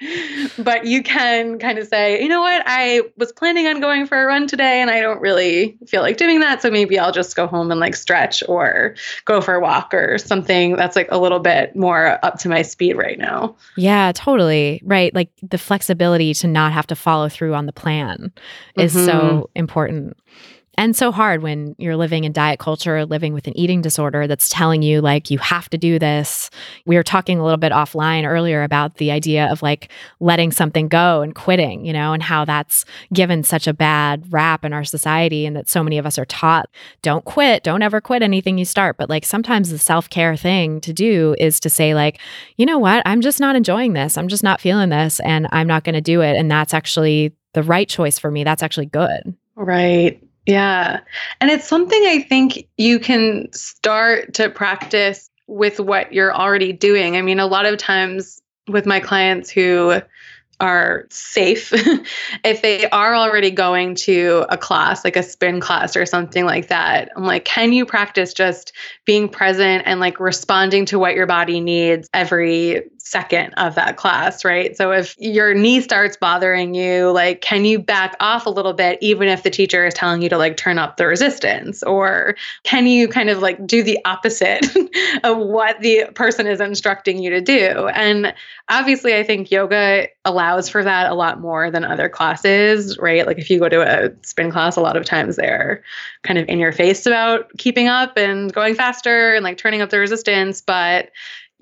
[0.57, 2.63] but you can kind of say you know what?
[2.65, 6.17] I was planning on going for a run today and i don't really feel like
[6.17, 8.95] doing that so maybe i'll just go home and like stretch or
[9.26, 10.76] go for a walk or something.
[10.76, 13.55] That's like a little bit more up to my speed right now.
[13.78, 14.82] Yeah totally.
[14.84, 18.32] Right like the flexibility to not have to follow through on the plan
[18.78, 19.05] is mm-hmm.
[19.05, 20.17] so important
[20.78, 24.49] and so hard when you're living in diet culture, living with an eating disorder that's
[24.49, 26.49] telling you, like, you have to do this.
[26.86, 30.88] We were talking a little bit offline earlier about the idea of like letting something
[30.88, 34.84] go and quitting, you know, and how that's given such a bad rap in our
[34.84, 35.45] society.
[35.45, 36.69] And that so many of us are taught
[37.03, 38.97] don't quit, don't ever quit anything you start.
[38.97, 42.19] But like sometimes the self care thing to do is to say, like,
[42.57, 44.17] you know what, I'm just not enjoying this.
[44.17, 46.36] I'm just not feeling this and I'm not going to do it.
[46.36, 48.43] And that's actually the right choice for me.
[48.43, 49.36] That's actually good.
[49.55, 50.19] Right.
[50.45, 50.99] Yeah.
[51.39, 57.15] And it's something I think you can start to practice with what you're already doing.
[57.15, 60.01] I mean, a lot of times with my clients who
[60.59, 61.73] are safe
[62.43, 66.67] if they are already going to a class like a spin class or something like
[66.67, 68.71] that i'm like can you practice just
[69.03, 74.45] being present and like responding to what your body needs every second of that class,
[74.45, 74.77] right?
[74.77, 78.97] So if your knee starts bothering you, like, can you back off a little bit,
[79.01, 81.83] even if the teacher is telling you to like turn up the resistance?
[81.83, 84.65] Or can you kind of like do the opposite
[85.23, 87.89] of what the person is instructing you to do?
[87.89, 88.33] And
[88.69, 93.27] obviously, I think yoga allows for that a lot more than other classes, right?
[93.27, 95.83] Like if you go to a spin class, a lot of times they're
[96.21, 99.89] kind of in your face about keeping up and going faster and like turning up
[99.89, 100.61] the resistance.
[100.61, 101.11] But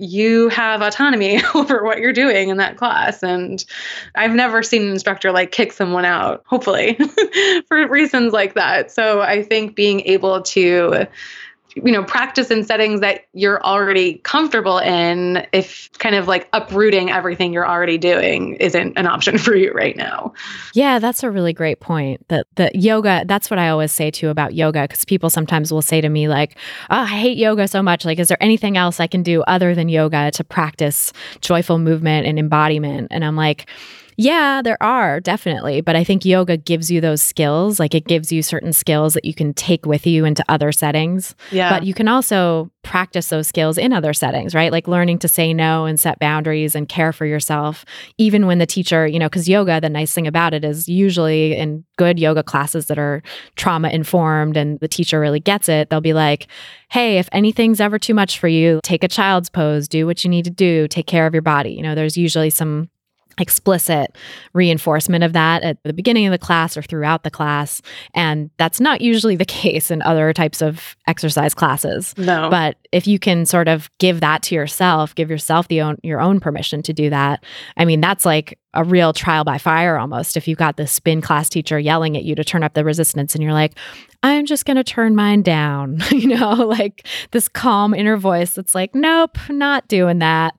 [0.01, 3.21] you have autonomy over what you're doing in that class.
[3.21, 3.63] And
[4.15, 6.97] I've never seen an instructor like kick someone out, hopefully,
[7.67, 8.91] for reasons like that.
[8.91, 11.07] So I think being able to
[11.75, 17.09] you know practice in settings that you're already comfortable in if kind of like uprooting
[17.09, 20.33] everything you're already doing isn't an option for you right now.
[20.73, 24.29] Yeah that's a really great point that the yoga that's what i always say too
[24.29, 26.57] about yoga because people sometimes will say to me like
[26.89, 28.05] oh, i hate yoga so much.
[28.05, 32.27] Like is there anything else i can do other than yoga to practice joyful movement
[32.27, 33.07] and embodiment?
[33.11, 33.69] And i'm like
[34.17, 35.81] yeah, there are definitely.
[35.81, 37.79] But I think yoga gives you those skills.
[37.79, 41.35] Like it gives you certain skills that you can take with you into other settings.
[41.51, 41.69] Yeah.
[41.69, 44.71] But you can also practice those skills in other settings, right?
[44.71, 47.85] Like learning to say no and set boundaries and care for yourself,
[48.17, 51.55] even when the teacher, you know, because yoga, the nice thing about it is usually
[51.55, 53.21] in good yoga classes that are
[53.55, 56.47] trauma informed and the teacher really gets it, they'll be like,
[56.89, 60.29] hey, if anything's ever too much for you, take a child's pose, do what you
[60.29, 61.71] need to do, take care of your body.
[61.71, 62.89] You know, there's usually some
[63.41, 64.15] explicit
[64.53, 67.81] reinforcement of that at the beginning of the class or throughout the class.
[68.13, 72.13] And that's not usually the case in other types of exercise classes.
[72.17, 72.49] No.
[72.49, 76.21] But if you can sort of give that to yourself, give yourself the own your
[76.21, 77.43] own permission to do that,
[77.77, 80.37] I mean, that's like a real trial by fire almost.
[80.37, 83.35] If you've got the spin class teacher yelling at you to turn up the resistance
[83.35, 83.73] and you're like,
[84.23, 88.75] I'm just going to turn mine down, you know, like this calm inner voice that's
[88.75, 90.55] like, nope, not doing that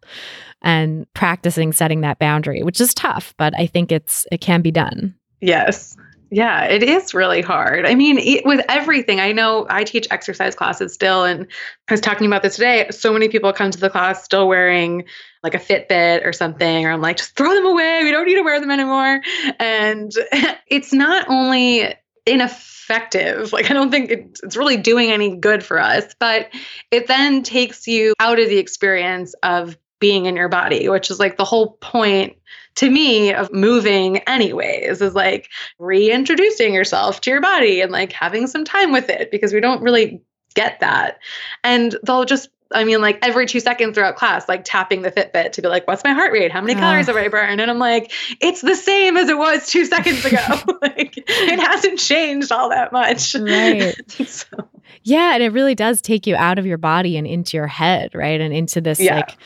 [0.63, 4.71] and practicing setting that boundary, which is tough, but I think it's it can be
[4.71, 5.15] done.
[5.41, 5.97] Yes.
[6.35, 7.85] Yeah, it is really hard.
[7.85, 11.47] I mean, with everything, I know I teach exercise classes still, and
[11.89, 12.87] I was talking about this today.
[12.91, 15.05] So many people come to the class still wearing
[15.43, 18.01] like a Fitbit or something, or I'm like, just throw them away.
[18.03, 19.21] We don't need to wear them anymore.
[19.59, 20.11] And
[20.69, 21.95] it's not only
[22.25, 26.49] ineffective, like, I don't think it's really doing any good for us, but
[26.91, 31.21] it then takes you out of the experience of being in your body, which is
[31.21, 32.37] like the whole point
[32.75, 35.49] to me of moving anyways is like
[35.79, 39.81] reintroducing yourself to your body and like having some time with it because we don't
[39.81, 40.21] really
[40.55, 41.19] get that.
[41.63, 45.53] And they'll just I mean, like every two seconds throughout class, like tapping the Fitbit
[45.53, 46.51] to be like, what's my heart rate?
[46.51, 47.61] How many calories have I burned?
[47.61, 50.39] And I'm like, it's the same as it was two seconds ago.
[50.83, 53.35] like it hasn't changed all that much.
[53.35, 53.95] Right.
[54.27, 54.47] so.
[55.03, 55.35] Yeah.
[55.35, 58.41] And it really does take you out of your body and into your head, right?
[58.41, 59.17] And into this yeah.
[59.17, 59.37] like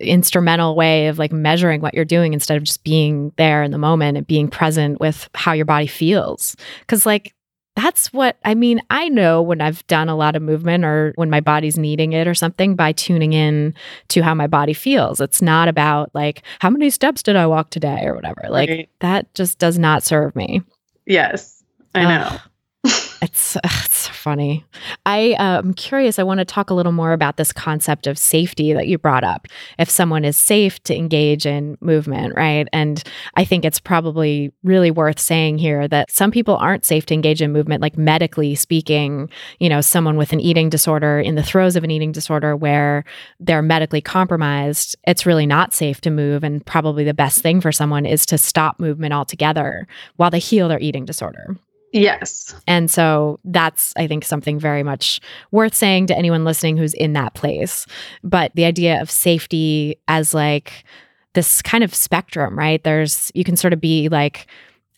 [0.00, 3.78] instrumental way of like measuring what you're doing instead of just being there in the
[3.78, 6.56] moment and being present with how your body feels.
[6.86, 7.34] Cause like
[7.78, 8.80] that's what I mean.
[8.90, 12.26] I know when I've done a lot of movement or when my body's needing it
[12.26, 13.72] or something by tuning in
[14.08, 15.20] to how my body feels.
[15.20, 18.46] It's not about like, how many steps did I walk today or whatever.
[18.48, 18.88] Like, right.
[18.98, 20.62] that just does not serve me.
[21.06, 21.62] Yes,
[21.94, 22.38] I know.
[23.20, 24.64] It's, it's so funny.
[25.06, 26.18] I uh, am curious.
[26.18, 29.24] I want to talk a little more about this concept of safety that you brought
[29.24, 29.46] up.
[29.78, 32.68] If someone is safe to engage in movement, right?
[32.72, 33.02] And
[33.36, 37.42] I think it's probably really worth saying here that some people aren't safe to engage
[37.42, 41.76] in movement, like medically speaking, you know, someone with an eating disorder in the throes
[41.76, 43.04] of an eating disorder where
[43.40, 46.44] they're medically compromised, it's really not safe to move.
[46.44, 50.68] And probably the best thing for someone is to stop movement altogether while they heal
[50.68, 51.56] their eating disorder.
[51.92, 52.54] Yes.
[52.66, 55.20] And so that's, I think, something very much
[55.50, 57.86] worth saying to anyone listening who's in that place.
[58.22, 60.84] But the idea of safety as like
[61.34, 62.82] this kind of spectrum, right?
[62.82, 64.46] There's, you can sort of be like,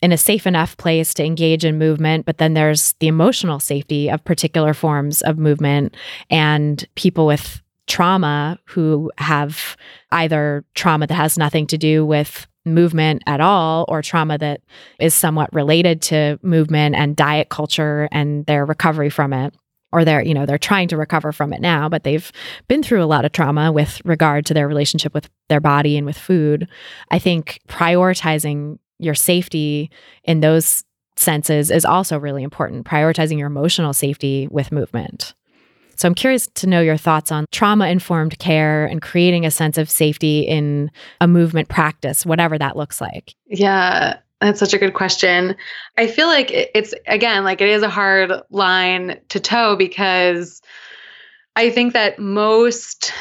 [0.03, 4.09] in a safe enough place to engage in movement, but then there's the emotional safety
[4.09, 5.95] of particular forms of movement
[6.31, 9.77] and people with trauma who have
[10.13, 14.61] either trauma that has nothing to do with movement at all or trauma that
[14.99, 19.55] is somewhat related to movement and diet culture and their recovery from it
[19.93, 22.31] or they're you know they're trying to recover from it now but they've
[22.69, 26.07] been through a lot of trauma with regard to their relationship with their body and
[26.07, 26.69] with food
[27.11, 29.91] i think prioritizing your safety
[30.25, 30.85] in those
[31.17, 32.87] senses is also really important.
[32.87, 35.35] Prioritizing your emotional safety with movement
[36.01, 39.77] so I'm curious to know your thoughts on trauma informed care and creating a sense
[39.77, 40.91] of safety in
[41.21, 43.35] a movement practice, whatever that looks like.
[43.49, 44.17] Yeah.
[44.41, 45.55] That's such a good question.
[45.99, 50.63] I feel like it's, again, like it is a hard line to toe because
[51.55, 53.13] I think that most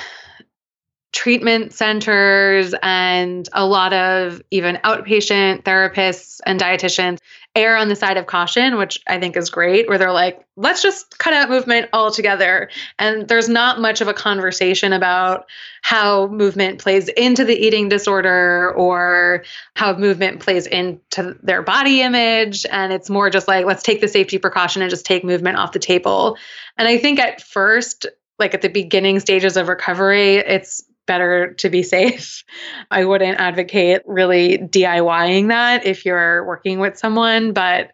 [1.11, 7.17] treatment centers and a lot of even outpatient therapists and dietitians
[7.55, 10.83] err on the side of caution, which I think is great, where they're like, let's
[10.83, 12.69] just cut out movement altogether.
[12.99, 15.45] And there's not much of a conversation about
[15.81, 19.43] how movement plays into the eating disorder or
[19.75, 22.67] how movement plays into their body image.
[22.71, 25.71] And it's more just like, let's take the safety precaution and just take movement off
[25.71, 26.37] the table.
[26.77, 28.05] And I think at first,
[28.37, 32.45] like at the beginning stages of recovery, it's better to be safe.
[32.91, 37.91] I wouldn't advocate really DIYing that if you're working with someone, but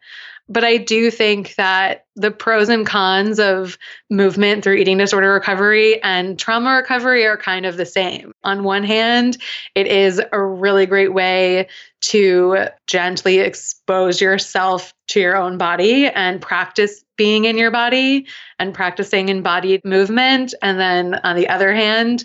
[0.48, 3.80] but I do think that the pros and cons of
[4.12, 8.32] movement through eating disorder recovery and trauma recovery are kind of the same.
[8.44, 9.38] On one hand,
[9.74, 11.68] it is a really great way
[12.02, 18.28] to gently expose yourself to your own body and practice being in your body
[18.60, 20.54] and practicing embodied movement.
[20.62, 22.24] And then on the other hand,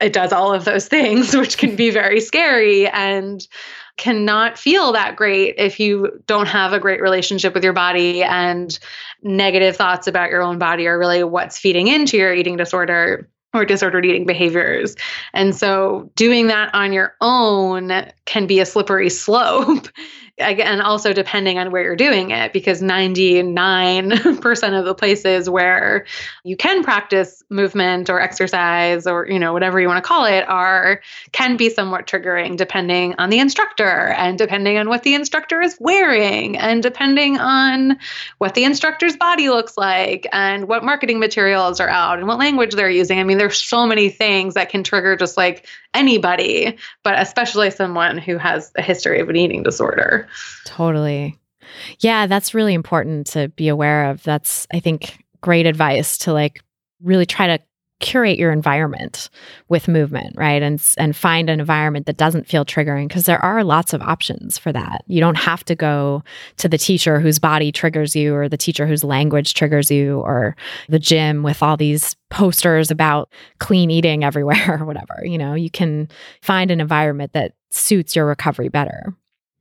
[0.00, 3.46] it does all of those things, which can be very scary and
[3.96, 8.78] cannot feel that great if you don't have a great relationship with your body and
[9.22, 13.64] negative thoughts about your own body are really what's feeding into your eating disorder or
[13.64, 14.94] disordered eating behaviors.
[15.34, 17.90] And so doing that on your own
[18.24, 19.88] can be a slippery slope
[20.40, 26.06] again also depending on where you're doing it because 99% of the places where
[26.44, 30.48] you can practice movement or exercise or you know whatever you want to call it
[30.48, 31.00] are
[31.32, 35.76] can be somewhat triggering depending on the instructor and depending on what the instructor is
[35.80, 37.98] wearing and depending on
[38.38, 42.74] what the instructor's body looks like and what marketing materials are out and what language
[42.74, 43.18] they're using.
[43.18, 48.18] I mean there's so many things that can trigger just like anybody but especially someone
[48.18, 50.28] who has a history of an eating disorder
[50.64, 51.38] Totally.
[52.00, 54.22] Yeah, that's really important to be aware of.
[54.22, 56.62] That's, I think, great advice to like
[57.02, 57.62] really try to
[58.00, 59.28] curate your environment
[59.68, 60.62] with movement, right?
[60.62, 64.56] And and find an environment that doesn't feel triggering because there are lots of options
[64.56, 65.02] for that.
[65.06, 66.22] You don't have to go
[66.58, 70.56] to the teacher whose body triggers you or the teacher whose language triggers you or
[70.88, 75.20] the gym with all these posters about clean eating everywhere or whatever.
[75.24, 76.08] You know, you can
[76.42, 79.14] find an environment that suits your recovery better.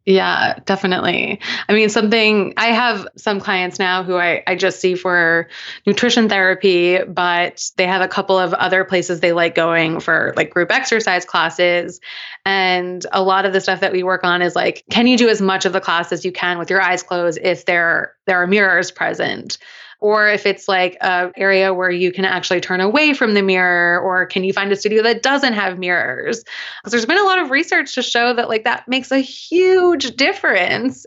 [0.07, 1.41] Yeah, definitely.
[1.67, 5.49] I mean, something I have some clients now who I, I just see for
[5.85, 10.49] nutrition therapy, but they have a couple of other places they like going for like
[10.49, 11.99] group exercise classes.
[12.45, 15.27] And a lot of the stuff that we work on is like, can you do
[15.27, 18.41] as much of the class as you can with your eyes closed if there there
[18.41, 19.57] are mirrors present?
[19.99, 23.99] Or if it's like a area where you can actually turn away from the mirror
[23.99, 26.43] or can you find a studio that doesn't have mirrors?
[26.79, 30.15] Because there's been a lot of research to show that like that makes a huge
[30.15, 31.05] difference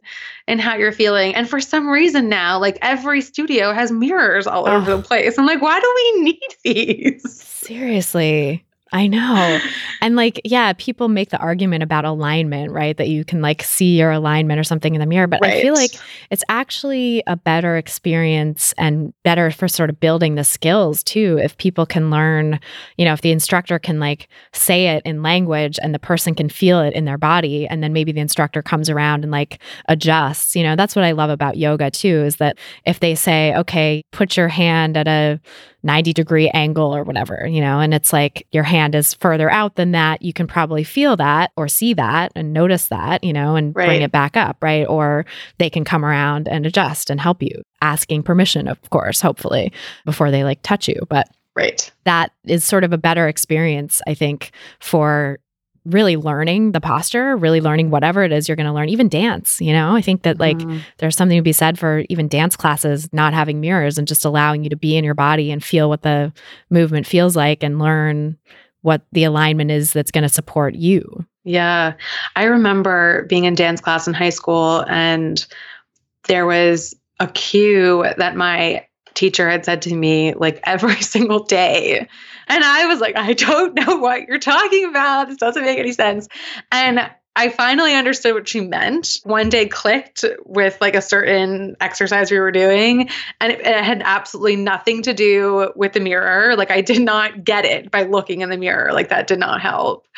[0.49, 1.35] in how you're feeling.
[1.35, 4.77] And for some reason now like every studio has mirrors all oh.
[4.77, 5.39] over the place.
[5.39, 7.43] I'm like why do we need these?
[7.43, 9.61] Seriously I know.
[10.01, 12.97] and like, yeah, people make the argument about alignment, right?
[12.97, 15.27] That you can like see your alignment or something in the mirror.
[15.27, 15.55] But right.
[15.55, 15.93] I feel like
[16.31, 21.39] it's actually a better experience and better for sort of building the skills too.
[21.41, 22.59] If people can learn,
[22.97, 26.49] you know, if the instructor can like say it in language and the person can
[26.49, 27.69] feel it in their body.
[27.69, 31.13] And then maybe the instructor comes around and like adjusts, you know, that's what I
[31.13, 35.41] love about yoga too, is that if they say, okay, put your hand at a
[35.83, 39.77] 90 degree angle or whatever, you know, and it's like your hand is further out
[39.77, 43.57] than that, you can probably feel that or see that and notice that, you know,
[43.57, 43.87] and right.
[43.87, 44.87] bring it back up, right?
[44.87, 45.25] Or
[45.59, 49.73] they can come around and adjust and help you, asking permission, of course, hopefully,
[50.05, 51.01] before they like touch you.
[51.09, 51.91] But Right.
[52.05, 55.41] That is sort of a better experience, I think, for
[55.91, 59.61] really learning the posture, really learning whatever it is you're going to learn, even dance.
[59.61, 60.81] You know, I think that like mm.
[60.99, 64.65] there's something to be said for even dance classes not having mirrors and just allowing
[64.65, 66.33] you to be in your body and feel what the
[66.71, 68.39] movement feels like and learn
[68.83, 71.25] what the alignment is that's going to support you.
[71.45, 71.95] Yeah.
[72.37, 75.45] I remember being in dance class in high school and
[76.29, 82.09] there was a cue that my teacher had said to me like every single day
[82.51, 85.29] and I was like, I don't know what you're talking about.
[85.29, 86.29] This doesn't make any sense.
[86.71, 89.19] And I finally understood what she meant.
[89.23, 93.09] One day clicked with like a certain exercise we were doing,
[93.41, 96.57] and it, it, had absolutely nothing to do with the mirror.
[96.57, 98.93] Like, I did not get it by looking in the mirror.
[98.93, 100.09] Like, that did not help.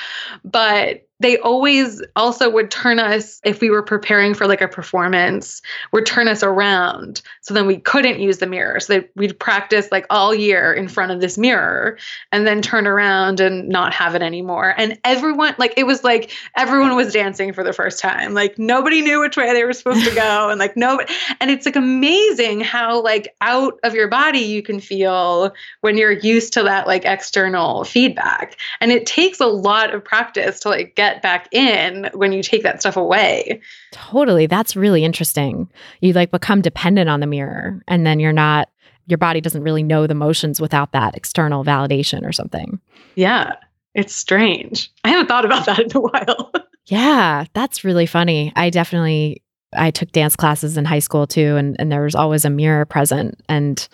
[0.42, 5.62] But they always also would turn us if we were preparing for like a performance
[5.92, 7.22] would turn us around.
[7.40, 8.80] So then we couldn't use the mirror.
[8.80, 11.96] So we'd practice like all year in front of this mirror
[12.32, 14.74] and then turn around and not have it anymore.
[14.76, 18.34] And everyone like it was like everyone was dancing for the first time.
[18.34, 21.00] Like nobody knew which way they were supposed to go and like no
[21.40, 25.52] and it's like amazing how like out of your body you can feel
[25.82, 28.58] when you're used to that like external feedback.
[28.80, 32.62] And it takes a lot of practice to like get back in when you take
[32.62, 33.60] that stuff away.
[33.90, 34.46] Totally.
[34.46, 35.68] That's really interesting.
[36.00, 38.68] You like become dependent on the mirror and then you're not
[39.06, 42.80] your body doesn't really know the motions without that external validation or something.
[43.16, 43.56] Yeah.
[43.94, 44.90] It's strange.
[45.04, 46.52] I haven't thought about that in a while.
[46.86, 48.52] yeah, that's really funny.
[48.56, 49.42] I definitely
[49.74, 52.84] I took dance classes in high school too and and there was always a mirror
[52.84, 53.86] present and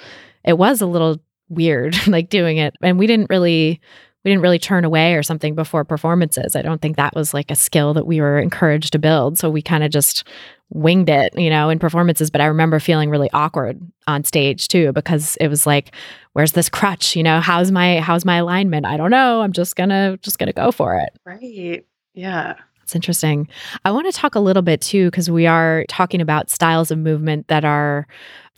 [0.44, 3.80] it was a little weird like doing it and we didn't really
[4.24, 6.56] we didn't really turn away or something before performances.
[6.56, 9.38] I don't think that was like a skill that we were encouraged to build.
[9.38, 10.24] So we kind of just
[10.70, 12.30] winged it, you know, in performances.
[12.30, 15.94] But I remember feeling really awkward on stage too, because it was like,
[16.32, 17.16] where's this crutch?
[17.16, 18.86] You know, how's my how's my alignment?
[18.86, 19.40] I don't know.
[19.40, 21.10] I'm just gonna just gonna go for it.
[21.24, 21.84] Right.
[22.12, 22.54] Yeah.
[22.82, 23.48] It's interesting.
[23.84, 26.98] I want to talk a little bit too, because we are talking about styles of
[26.98, 28.06] movement that are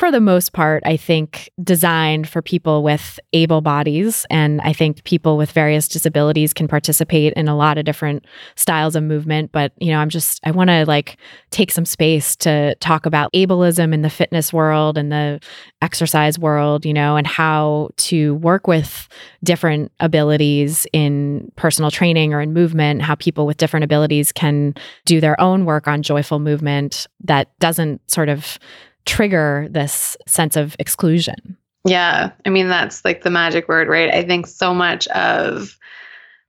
[0.01, 4.25] for the most part, I think, designed for people with able bodies.
[4.31, 8.25] And I think people with various disabilities can participate in a lot of different
[8.55, 9.53] styles of movement.
[9.53, 11.19] But, you know, I'm just, I want to like
[11.51, 15.39] take some space to talk about ableism in the fitness world and the
[15.83, 19.07] exercise world, you know, and how to work with
[19.45, 24.75] different abilities in personal training or in movement, how people with different abilities can
[25.05, 28.59] do their own work on joyful movement that doesn't sort of
[29.11, 31.57] trigger this sense of exclusion.
[31.85, 32.31] Yeah.
[32.47, 34.15] I mean, that's like the magic word, right?
[34.15, 35.77] I think so much of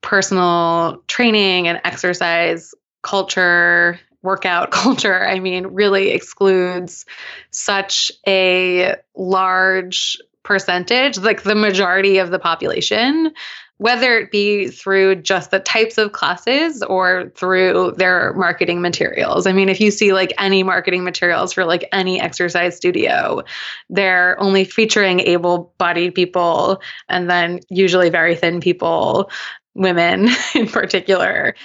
[0.01, 7.05] personal training and exercise culture, workout culture, I mean, really excludes
[7.49, 13.33] such a large percentage, like the majority of the population
[13.81, 19.47] whether it be through just the types of classes or through their marketing materials.
[19.47, 23.41] I mean, if you see like any marketing materials for like any exercise studio,
[23.89, 26.79] they're only featuring able bodied people
[27.09, 29.31] and then usually very thin people,
[29.73, 31.55] women in particular.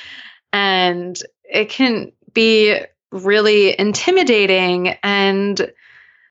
[0.55, 2.81] And it can be
[3.13, 5.71] really intimidating and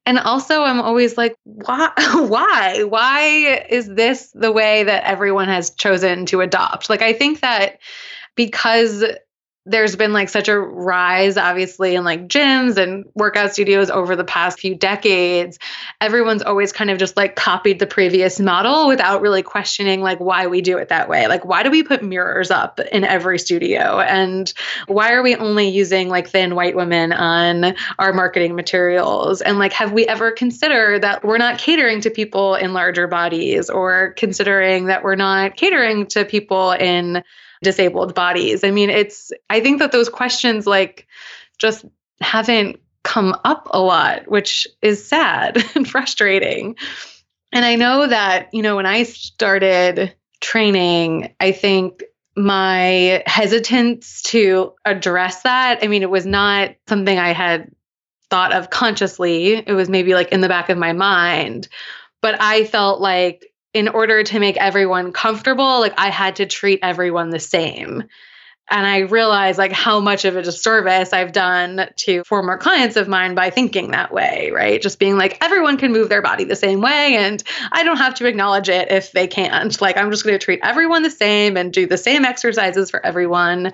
[0.05, 1.91] and also i'm always like why
[2.27, 2.83] why?
[2.83, 6.89] Why is this the way that everyone has chosen to adopt?
[6.89, 7.79] Like i think that
[8.35, 9.03] because
[9.65, 14.23] there's been like such a rise obviously in like gyms and workout studios over the
[14.23, 15.57] past few decades.
[15.99, 20.45] Everyone's always kind of just like copied the previous model without really questioning like why
[20.45, 21.27] we do it that way.
[21.27, 23.99] Like why do we put mirrors up in every studio?
[23.99, 24.53] And
[24.87, 29.41] why are we only using like thin white women on our marketing materials?
[29.41, 33.71] And like have we ever considered that we're not catering to people in larger bodies
[33.71, 37.23] or considering that we're not catering to people in
[37.65, 38.63] disabled bodies.
[38.63, 41.07] I mean, it's, I think that those questions like
[41.57, 41.83] just
[42.21, 46.77] haven't come up a lot, which is sad and frustrating.
[47.51, 52.03] And I know that, you know, when I started training, I think
[52.35, 57.71] my hesitance to address that, I mean, it was not something I had
[58.29, 59.53] thought of consciously.
[59.55, 61.67] It was maybe like in the back of my mind.
[62.21, 63.45] But I felt like
[63.75, 68.03] in order to make everyone comfortable, like I had to treat everyone the same.
[68.71, 73.09] And I realized like how much of a disservice I've done to former clients of
[73.09, 74.81] mine by thinking that way, right?
[74.81, 78.15] Just being like, everyone can move their body the same way, and I don't have
[78.15, 79.79] to acknowledge it if they can't.
[79.81, 83.05] Like, I'm just going to treat everyone the same and do the same exercises for
[83.05, 83.73] everyone.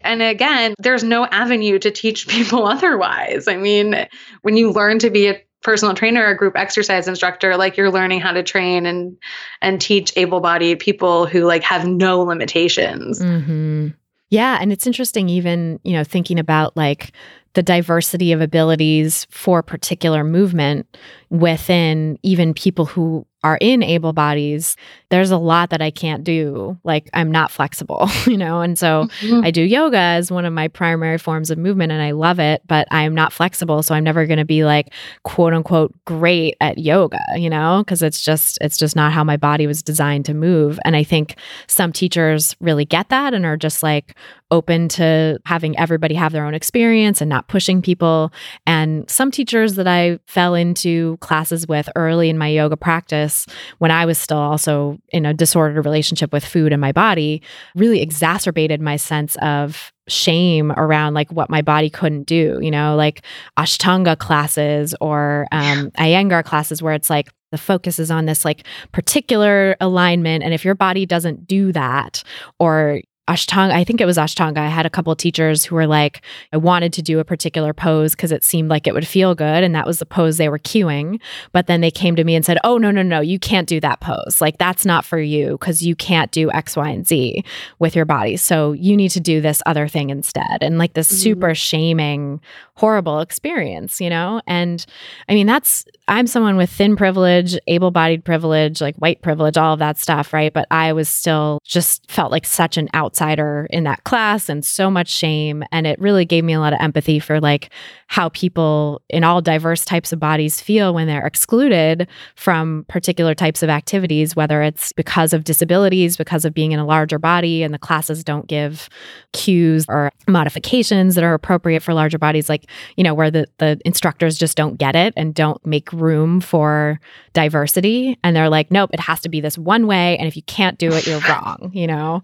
[0.00, 3.48] And again, there's no avenue to teach people otherwise.
[3.48, 4.06] I mean,
[4.42, 8.20] when you learn to be a personal trainer or group exercise instructor like you're learning
[8.20, 9.16] how to train and
[9.60, 13.88] and teach able-bodied people who like have no limitations mm-hmm.
[14.30, 17.12] yeah and it's interesting even you know thinking about like
[17.54, 20.96] the diversity of abilities for particular movement
[21.30, 24.76] within even people who are in able bodies,
[25.08, 26.78] there's a lot that I can't do.
[26.84, 28.60] Like I'm not flexible, you know?
[28.60, 29.44] And so mm-hmm.
[29.44, 32.62] I do yoga as one of my primary forms of movement and I love it,
[32.66, 33.82] but I'm not flexible.
[33.82, 37.82] So I'm never going to be like quote unquote great at yoga, you know?
[37.86, 40.78] Cause it's just, it's just not how my body was designed to move.
[40.84, 41.36] And I think
[41.66, 44.14] some teachers really get that and are just like
[44.50, 48.32] open to having everybody have their own experience and not pushing people.
[48.66, 53.46] And some teachers that I fell into classes with early in my yoga practice
[53.78, 57.42] when I was still also in a disordered relationship with food and my body
[57.74, 62.96] really exacerbated my sense of shame around like what my body couldn't do, you know,
[62.96, 63.22] like
[63.58, 68.66] Ashtanga classes or um, Iyengar classes where it's like the focus is on this like
[68.92, 72.22] particular alignment and if your body doesn't do that
[72.58, 73.00] or
[73.30, 74.58] Ashtanga, I think it was Ashtanga.
[74.58, 76.20] I had a couple of teachers who were like,
[76.52, 79.62] I wanted to do a particular pose because it seemed like it would feel good.
[79.62, 81.20] And that was the pose they were cueing.
[81.52, 83.78] But then they came to me and said, Oh, no, no, no, you can't do
[83.80, 84.40] that pose.
[84.40, 87.44] Like, that's not for you because you can't do X, Y, and Z
[87.78, 88.36] with your body.
[88.36, 90.58] So you need to do this other thing instead.
[90.60, 91.22] And like this mm-hmm.
[91.22, 92.40] super shaming,
[92.80, 94.40] horrible experience, you know?
[94.46, 94.86] And
[95.28, 99.74] I mean, that's, I'm someone with thin privilege, able bodied privilege, like white privilege, all
[99.74, 100.50] of that stuff, right?
[100.50, 104.90] But I was still just felt like such an outsider in that class and so
[104.90, 105.62] much shame.
[105.70, 107.68] And it really gave me a lot of empathy for like
[108.06, 113.62] how people in all diverse types of bodies feel when they're excluded from particular types
[113.62, 117.74] of activities, whether it's because of disabilities, because of being in a larger body, and
[117.74, 118.88] the classes don't give
[119.34, 123.78] cues or modifications that are appropriate for larger bodies, like, you know, where the, the
[123.84, 127.00] instructors just don't get it and don't make room for
[127.32, 128.18] diversity.
[128.22, 130.16] And they're like, nope, it has to be this one way.
[130.18, 132.22] And if you can't do it, you're wrong, you know?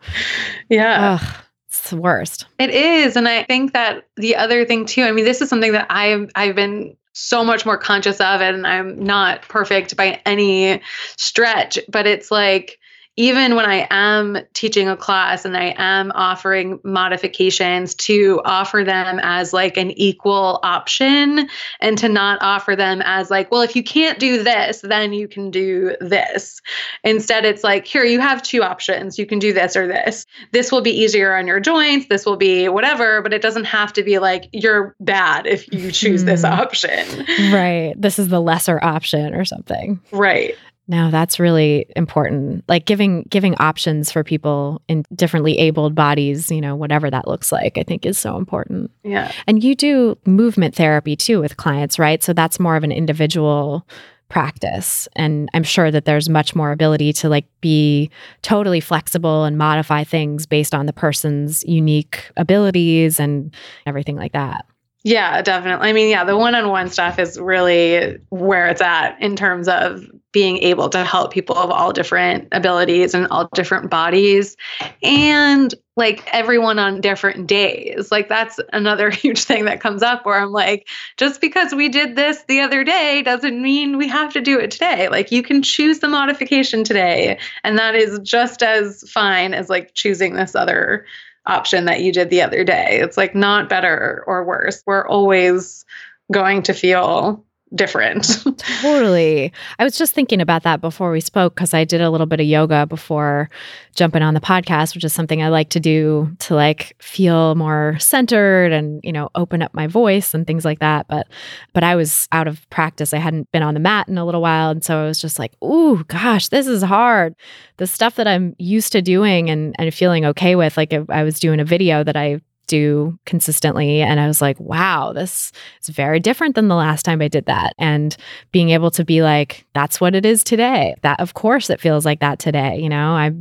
[0.68, 1.18] Yeah.
[1.20, 1.36] Ugh.
[1.68, 2.46] It's the worst.
[2.58, 3.16] It is.
[3.16, 6.30] And I think that the other thing too, I mean, this is something that I've
[6.34, 10.82] I've been so much more conscious of and I'm not perfect by any
[11.16, 12.78] stretch, but it's like
[13.16, 19.18] even when I am teaching a class and I am offering modifications to offer them
[19.22, 21.48] as like an equal option
[21.80, 25.28] and to not offer them as like, well, if you can't do this, then you
[25.28, 26.60] can do this.
[27.04, 29.18] Instead, it's like, here, you have two options.
[29.18, 30.26] You can do this or this.
[30.52, 32.06] This will be easier on your joints.
[32.08, 35.90] This will be whatever, but it doesn't have to be like, you're bad if you
[35.90, 36.52] choose this hmm.
[36.52, 37.24] option.
[37.50, 37.94] Right.
[37.96, 40.00] This is the lesser option or something.
[40.12, 40.54] Right.
[40.88, 42.64] No, that's really important.
[42.68, 47.50] Like giving giving options for people in differently abled bodies, you know, whatever that looks
[47.50, 48.90] like, I think is so important.
[49.02, 49.32] Yeah.
[49.48, 52.22] And you do movement therapy too with clients, right?
[52.22, 53.86] So that's more of an individual
[54.28, 55.08] practice.
[55.16, 58.10] And I'm sure that there's much more ability to like be
[58.42, 63.54] totally flexible and modify things based on the person's unique abilities and
[63.86, 64.66] everything like that.
[65.06, 65.88] Yeah, definitely.
[65.88, 69.68] I mean, yeah, the one on one stuff is really where it's at in terms
[69.68, 74.56] of being able to help people of all different abilities and all different bodies
[75.04, 78.10] and like everyone on different days.
[78.10, 82.16] Like, that's another huge thing that comes up where I'm like, just because we did
[82.16, 85.08] this the other day doesn't mean we have to do it today.
[85.08, 89.94] Like, you can choose the modification today, and that is just as fine as like
[89.94, 91.06] choosing this other
[91.46, 92.98] option that you did the other day.
[93.00, 94.82] It's like not better or worse.
[94.86, 95.84] We're always
[96.32, 97.44] going to feel
[97.74, 98.44] different.
[98.58, 99.52] totally.
[99.78, 102.40] I was just thinking about that before we spoke because I did a little bit
[102.40, 103.50] of yoga before
[103.94, 107.96] jumping on the podcast, which is something I like to do to like feel more
[107.98, 111.08] centered and, you know, open up my voice and things like that.
[111.08, 111.26] But
[111.72, 113.12] but I was out of practice.
[113.12, 114.70] I hadn't been on the mat in a little while.
[114.70, 117.34] And so I was just like, ooh, gosh, this is hard.
[117.78, 121.40] The stuff that I'm used to doing and, and feeling okay with, like I was
[121.40, 124.02] doing a video that I do consistently.
[124.02, 125.52] And I was like, wow, this
[125.82, 127.74] is very different than the last time I did that.
[127.78, 128.16] And
[128.52, 130.94] being able to be like, that's what it is today.
[131.02, 132.78] That of course it feels like that today.
[132.78, 133.36] You know, I've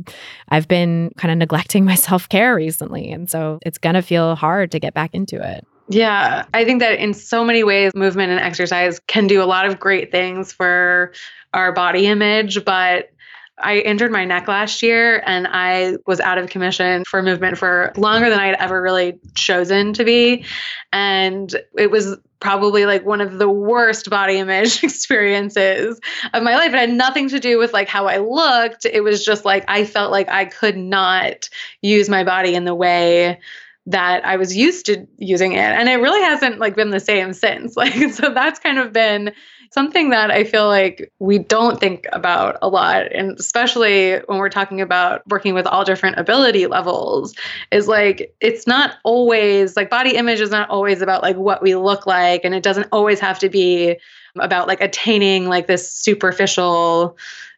[0.48, 3.10] I've been kind of neglecting my self-care recently.
[3.10, 5.66] And so it's gonna feel hard to get back into it.
[5.88, 9.66] Yeah, I think that in so many ways, movement and exercise can do a lot
[9.66, 11.12] of great things for
[11.54, 13.10] our body image, but
[13.58, 17.92] I injured my neck last year and I was out of commission for movement for
[17.96, 20.44] longer than I had ever really chosen to be.
[20.92, 25.98] And it was probably like one of the worst body image experiences
[26.34, 26.72] of my life.
[26.74, 28.84] It had nothing to do with like how I looked.
[28.84, 31.48] It was just like I felt like I could not
[31.80, 33.40] use my body in the way
[33.86, 35.58] that I was used to using it.
[35.58, 37.76] And it really hasn't like been the same since.
[37.86, 39.32] Like so that's kind of been
[39.72, 44.48] something that I feel like we don't think about a lot, and especially when we're
[44.48, 47.34] talking about working with all different ability levels,
[47.70, 51.74] is like it's not always like body image is not always about like what we
[51.74, 53.96] look like, and it doesn't always have to be
[54.38, 57.16] about like attaining like this superficial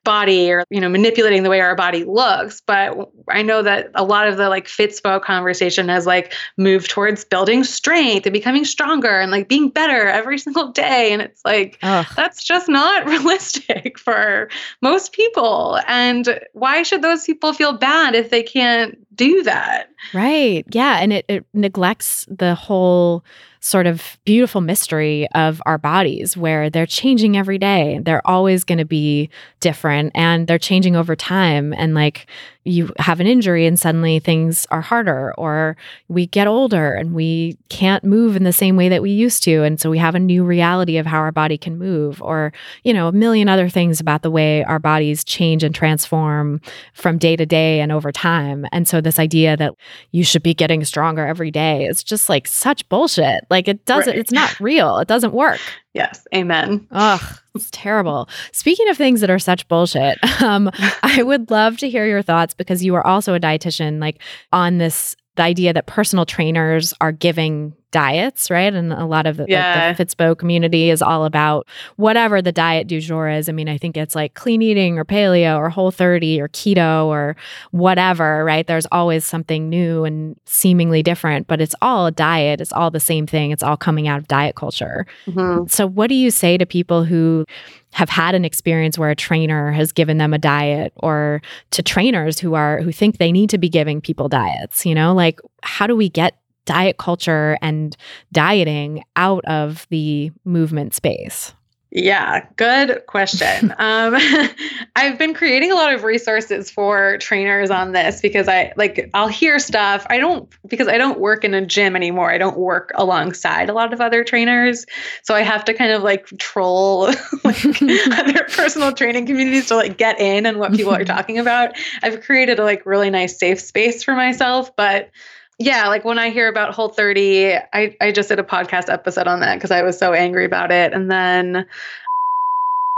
[0.09, 2.63] body or you know manipulating the way our body looks.
[2.63, 2.97] But
[3.29, 7.63] i know that a lot of the like fitspo conversation has like moved towards building
[7.63, 11.13] strength and becoming stronger and like being better every single day.
[11.13, 12.07] And it's like Ugh.
[12.17, 14.49] that's just not realistic for
[14.81, 15.79] most people.
[15.87, 19.91] And why should those people feel bad if they can't do that?
[20.15, 20.65] Right.
[20.71, 21.01] Yeah.
[21.03, 23.25] And it, it neglects the whole
[23.61, 28.01] sort of beautiful mystery of our bodies where they're changing every day.
[28.03, 29.31] They're always going to be
[29.61, 31.73] different and they're changing over time.
[31.73, 32.27] And like
[32.69, 35.77] you have an injury and suddenly things are harder, or
[36.09, 39.63] we get older and we can't move in the same way that we used to.
[39.63, 42.53] And so we have a new reality of how our body can move, or,
[42.85, 46.61] you know, a million other things about the way our bodies change and transform
[46.93, 48.67] from day to day and over time.
[48.73, 49.75] And so this idea that
[50.13, 53.45] you should be getting stronger every day is just like such bullshit.
[53.51, 54.19] Like it doesn't, right.
[54.19, 54.99] it's not real.
[54.99, 55.61] It doesn't work.
[55.95, 56.29] Yes.
[56.33, 56.87] Amen.
[56.93, 58.29] Ugh, it's terrible.
[58.53, 60.71] Speaking of things that are such bullshit, um,
[61.03, 64.21] I would love to hear your thoughts because you are also a dietitian, like
[64.53, 68.73] on this the idea that personal trainers are giving diets, right?
[68.73, 69.93] And a lot of the, yeah.
[69.93, 71.67] the, the Fitspo community is all about
[71.97, 73.49] whatever the diet du jour is.
[73.49, 77.07] I mean, I think it's like clean eating or paleo or whole 30 or keto
[77.07, 77.37] or
[77.71, 78.67] whatever, right?
[78.67, 82.61] There's always something new and seemingly different, but it's all a diet.
[82.61, 83.51] It's all the same thing.
[83.51, 85.07] It's all coming out of diet culture.
[85.27, 85.67] Mm-hmm.
[85.69, 87.45] So, what do you say to people who
[87.93, 91.41] have had an experience where a trainer has given them a diet or
[91.71, 95.15] to trainers who are who think they need to be giving people diets you know
[95.15, 96.37] like how do we get
[96.69, 97.97] diet culture and
[98.31, 101.55] dieting out of the movement space
[101.91, 103.75] yeah, good question.
[103.79, 104.15] um,
[104.97, 109.29] I've been creating a lot of resources for trainers on this because I like I'll
[109.29, 110.07] hear stuff.
[110.11, 112.31] I don't because I don't work in a gym anymore.
[112.31, 114.85] I don't work alongside a lot of other trainers,
[115.23, 117.07] so I have to kind of like troll
[117.45, 121.75] like other personal training communities to like get in on what people are talking about.
[122.03, 125.11] I've created a like really nice safe space for myself, but
[125.59, 129.27] yeah, like when I hear about Whole 30, I, I just did a podcast episode
[129.27, 130.93] on that because I was so angry about it.
[130.93, 131.67] And then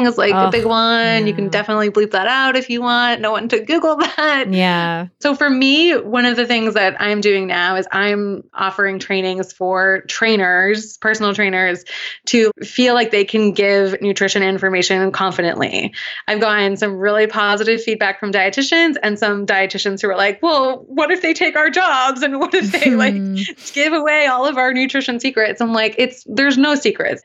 [0.02, 0.78] is like oh, a big one.
[0.78, 1.18] Yeah.
[1.18, 3.20] You can definitely bleep that out if you want.
[3.20, 4.46] No one to Google that.
[4.50, 5.08] Yeah.
[5.20, 9.52] So for me, one of the things that I'm doing now is I'm offering trainings
[9.52, 11.84] for trainers, personal trainers,
[12.26, 15.92] to feel like they can give nutrition information confidently.
[16.26, 20.84] I've gotten some really positive feedback from dietitians and some dietitians who are like, well,
[20.86, 22.22] what if they take our jobs?
[22.22, 23.14] And what if they like
[23.72, 25.60] give away all of our nutrition secrets?
[25.60, 27.22] I'm like, it's there's no secrets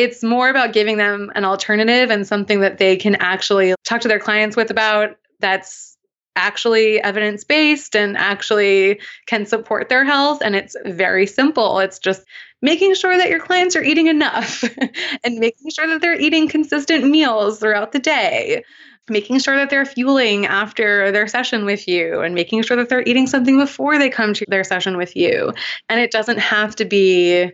[0.00, 4.08] It's more about giving them an alternative and something that they can actually talk to
[4.08, 5.98] their clients with about that's
[6.36, 10.40] actually evidence based and actually can support their health.
[10.40, 11.80] And it's very simple.
[11.80, 12.22] It's just
[12.62, 14.64] making sure that your clients are eating enough
[15.24, 18.64] and making sure that they're eating consistent meals throughout the day
[19.08, 23.02] making sure that they're fueling after their session with you and making sure that they're
[23.02, 25.52] eating something before they come to their session with you.
[25.88, 27.50] And it doesn't have to be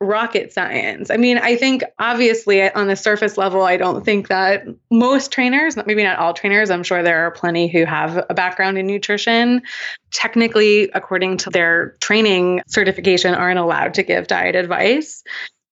[0.00, 1.10] rocket science.
[1.10, 5.76] I mean, I think obviously on the surface level, I don't think that most trainers,
[5.76, 9.62] maybe not all trainers, I'm sure there are plenty who have a background in nutrition,
[10.10, 15.22] technically, according to their training certification, aren't allowed to give diet advice.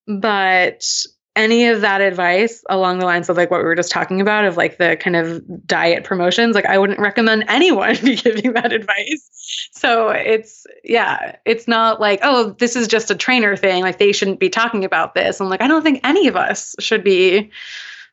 [0.05, 0.85] But
[1.39, 4.43] any of that advice along the lines of like what we were just talking about
[4.43, 8.73] of like the kind of diet promotions like i wouldn't recommend anyone be giving that
[8.73, 9.69] advice.
[9.71, 14.11] So it's yeah it's not like oh this is just a trainer thing like they
[14.11, 15.39] shouldn't be talking about this.
[15.39, 17.49] I'm like i don't think any of us should be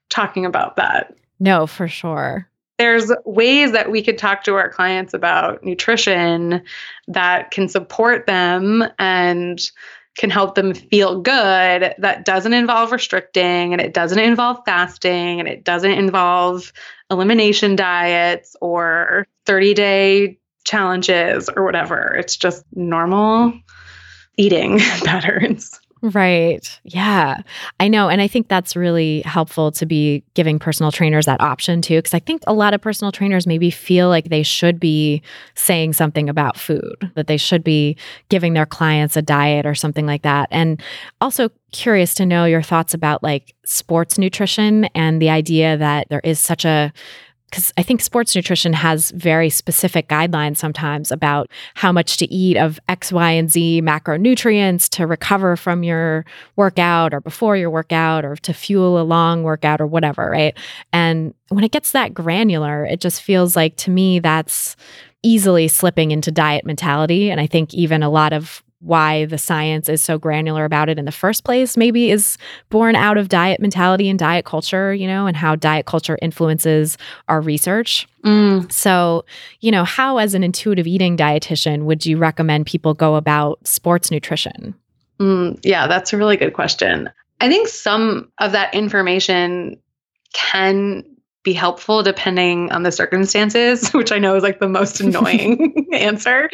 [0.09, 1.17] talking about that.
[1.41, 2.49] No for sure.
[2.79, 6.63] There's ways that we could talk to our clients about nutrition
[7.09, 9.71] that can support them and
[10.17, 15.49] can help them feel good that doesn't involve restricting and it doesn't involve fasting and
[15.49, 16.73] it doesn't involve
[17.11, 22.15] elimination diets or 30 day challenges or whatever.
[22.19, 23.53] It's just normal
[24.37, 25.76] eating patterns.
[26.13, 26.81] Right.
[26.85, 27.39] Yeah.
[27.81, 28.09] I know.
[28.09, 32.01] And I think that's really helpful to be giving personal trainers that option too.
[32.01, 35.21] Cause I think a lot of personal trainers maybe feel like they should be
[35.57, 37.97] saying something about food, that they should be
[38.29, 40.49] giving their clients a diet or something like that.
[40.53, 40.81] And
[41.21, 46.21] also curious to know your thoughts about like sports nutrition and the idea that there
[46.23, 46.93] is such a
[47.57, 52.59] because I think sports nutrition has very specific guidelines sometimes about how much to eat
[52.59, 56.27] of X, Y, and Z macronutrients to recover from your
[56.57, 60.55] workout or before your workout or to fuel a long workout or whatever, right?
[60.93, 64.77] And when it gets that granular, it just feels like to me that's
[65.23, 67.31] easily slipping into diet mentality.
[67.31, 70.99] And I think even a lot of why the science is so granular about it
[70.99, 72.37] in the first place maybe is
[72.69, 76.99] born out of diet mentality and diet culture you know and how diet culture influences
[77.29, 78.71] our research mm.
[78.71, 79.25] so
[79.61, 84.11] you know how as an intuitive eating dietitian would you recommend people go about sports
[84.11, 84.75] nutrition
[85.19, 87.09] mm, yeah that's a really good question
[87.41, 89.81] i think some of that information
[90.35, 91.03] can
[91.47, 96.51] be helpful depending on the circumstances, which I know is like the most annoying answer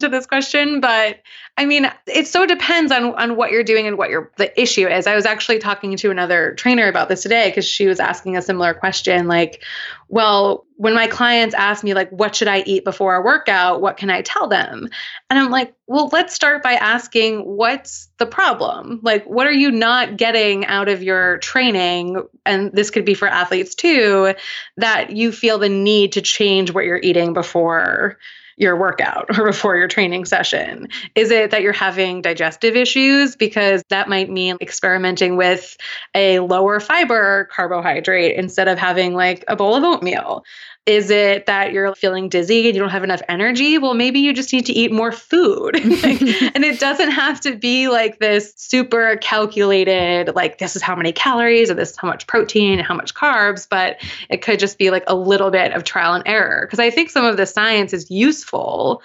[0.00, 0.80] to this question.
[0.80, 1.18] But
[1.58, 4.86] I mean, it so depends on on what you're doing and what your the issue
[4.86, 5.06] is.
[5.06, 8.42] I was actually talking to another trainer about this today because she was asking a
[8.42, 9.62] similar question like,
[10.08, 13.96] well, when my clients ask me like what should I eat before a workout, what
[13.96, 14.90] can I tell them?
[15.30, 19.00] And I'm like, well, let's start by asking what's the problem?
[19.02, 23.28] Like what are you not getting out of your training and this could be for
[23.28, 24.34] athletes too
[24.76, 28.18] that you feel the need to change what you're eating before
[28.56, 30.88] your workout or before your training session?
[31.14, 33.36] Is it that you're having digestive issues?
[33.36, 35.76] Because that might mean experimenting with
[36.14, 40.44] a lower fiber carbohydrate instead of having like a bowl of oatmeal.
[40.86, 43.76] Is it that you're feeling dizzy and you don't have enough energy?
[43.76, 45.74] Well, maybe you just need to eat more food.
[45.84, 51.10] and it doesn't have to be like this super calculated, like this is how many
[51.10, 53.96] calories or this is how much protein and how much carbs, but
[54.30, 56.66] it could just be like a little bit of trial and error.
[56.66, 59.02] Because I think some of the science is useful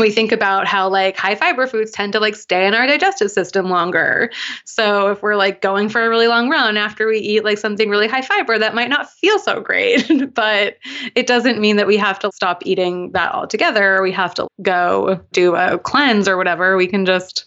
[0.00, 3.30] we think about how like high fiber foods tend to like stay in our digestive
[3.30, 4.30] system longer.
[4.64, 7.88] So if we're like going for a really long run after we eat like something
[7.88, 10.76] really high fiber, that might not feel so great, but
[11.14, 14.02] it doesn't mean that we have to stop eating that altogether.
[14.02, 16.76] We have to go do a cleanse or whatever.
[16.76, 17.44] We can just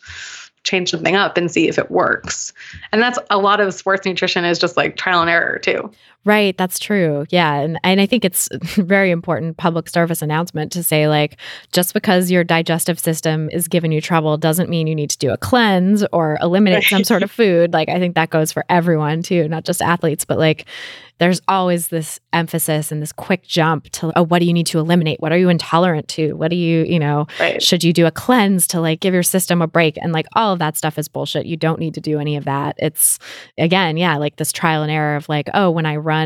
[0.67, 2.53] change something up and see if it works.
[2.91, 5.89] And that's a lot of sports nutrition is just like trial and error too.
[6.27, 7.25] Right, that's true.
[7.29, 11.37] Yeah, and and I think it's very important public service announcement to say like
[11.71, 15.31] just because your digestive system is giving you trouble doesn't mean you need to do
[15.31, 17.71] a cleanse or eliminate some sort of food.
[17.71, 20.65] Like I think that goes for everyone too, not just athletes, but like
[21.19, 24.79] there's always this emphasis and this quick jump to oh what do you need to
[24.79, 27.61] eliminate what are you intolerant to what do you you know right.
[27.61, 30.53] should you do a cleanse to like give your system a break and like all
[30.53, 33.19] of that stuff is bullshit you don't need to do any of that it's
[33.57, 36.16] again yeah like this trial and error of like oh when i run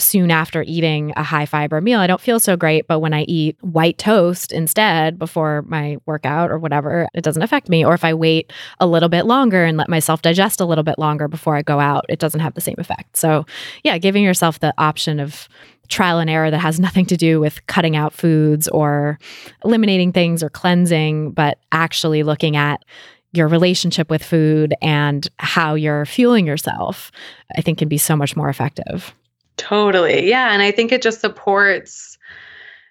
[0.00, 2.86] soon after eating a high fiber meal, I don't feel so great.
[2.86, 7.68] But when I eat white toast instead before my workout or whatever, it doesn't affect
[7.68, 7.84] me.
[7.84, 10.98] Or if I wait a little bit longer and let myself digest a little bit
[10.98, 13.16] longer before I go out, it doesn't have the same effect.
[13.16, 13.46] So,
[13.84, 15.48] yeah, giving yourself the option of
[15.88, 19.18] trial and error that has nothing to do with cutting out foods or
[19.64, 22.84] eliminating things or cleansing, but actually looking at
[23.32, 27.12] your relationship with food and how you're fueling yourself,
[27.56, 29.14] I think can be so much more effective.
[29.56, 30.28] Totally.
[30.28, 30.52] Yeah.
[30.52, 32.18] And I think it just supports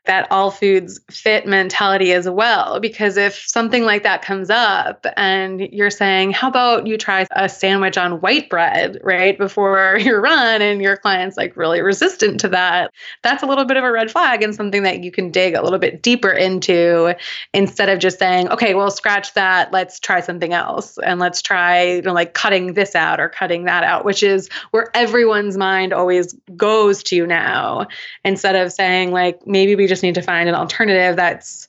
[0.10, 2.80] that all foods fit mentality as well.
[2.80, 7.48] Because if something like that comes up and you're saying, how about you try a
[7.48, 12.48] sandwich on white bread, right, before your run, and your client's like really resistant to
[12.48, 12.92] that,
[13.22, 15.62] that's a little bit of a red flag and something that you can dig a
[15.62, 17.16] little bit deeper into
[17.54, 20.98] instead of just saying, okay, well, scratch that, let's try something else.
[20.98, 24.50] And let's try, you know, like cutting this out or cutting that out, which is
[24.72, 27.86] where everyone's mind always goes to now,
[28.26, 31.68] instead of saying, like, maybe we just just need to find an alternative that's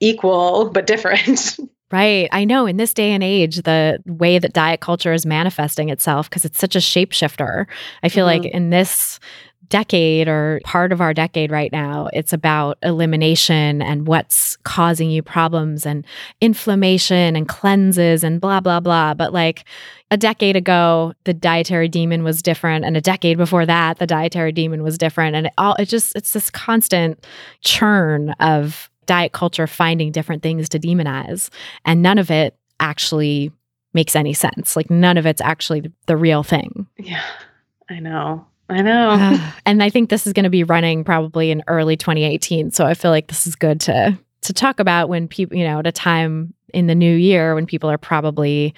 [0.00, 1.56] equal but different.
[1.92, 2.28] Right.
[2.30, 6.30] I know in this day and age, the way that diet culture is manifesting itself,
[6.30, 7.66] because it's such a shapeshifter.
[8.04, 8.44] I feel mm-hmm.
[8.44, 9.18] like in this
[9.70, 15.22] decade or part of our decade right now, it's about elimination and what's causing you
[15.22, 16.04] problems and
[16.40, 19.14] inflammation and cleanses and blah, blah, blah.
[19.14, 19.64] But like
[20.10, 22.84] a decade ago, the dietary demon was different.
[22.84, 25.36] And a decade before that, the dietary demon was different.
[25.36, 27.24] And it all, it just, it's this constant
[27.62, 31.48] churn of diet culture finding different things to demonize.
[31.84, 33.52] And none of it actually
[33.94, 34.76] makes any sense.
[34.76, 36.86] Like none of it's actually the real thing.
[36.98, 37.24] Yeah,
[37.88, 38.46] I know.
[38.70, 39.38] I know.
[39.66, 42.72] And I think this is going to be running probably in early 2018.
[42.72, 45.80] So I feel like this is good to to talk about when people, you know,
[45.80, 48.74] at a time in the new year when people are probably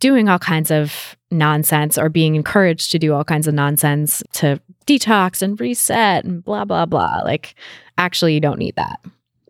[0.00, 4.60] doing all kinds of nonsense or being encouraged to do all kinds of nonsense to
[4.86, 7.20] detox and reset and blah blah blah.
[7.24, 7.54] Like
[7.96, 9.00] actually you don't need that.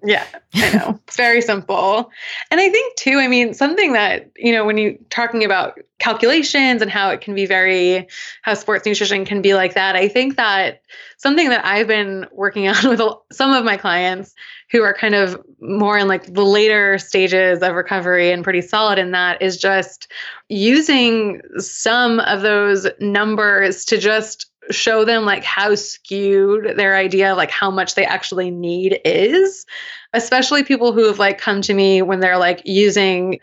[0.05, 1.01] Yeah, I know.
[1.07, 2.11] it's very simple.
[2.51, 6.83] And I think too, I mean, something that, you know, when you're talking about calculations
[6.83, 8.07] and how it can be very
[8.43, 10.83] how sports nutrition can be like that, I think that
[11.17, 13.01] something that I've been working on with
[13.33, 14.35] some of my clients
[14.71, 18.99] who are kind of more in like the later stages of recovery and pretty solid
[18.99, 20.11] in that is just
[20.49, 27.51] using some of those numbers to just show them like how skewed their idea like
[27.51, 29.67] how much they actually need is
[30.13, 33.39] especially people who have like come to me when they're like using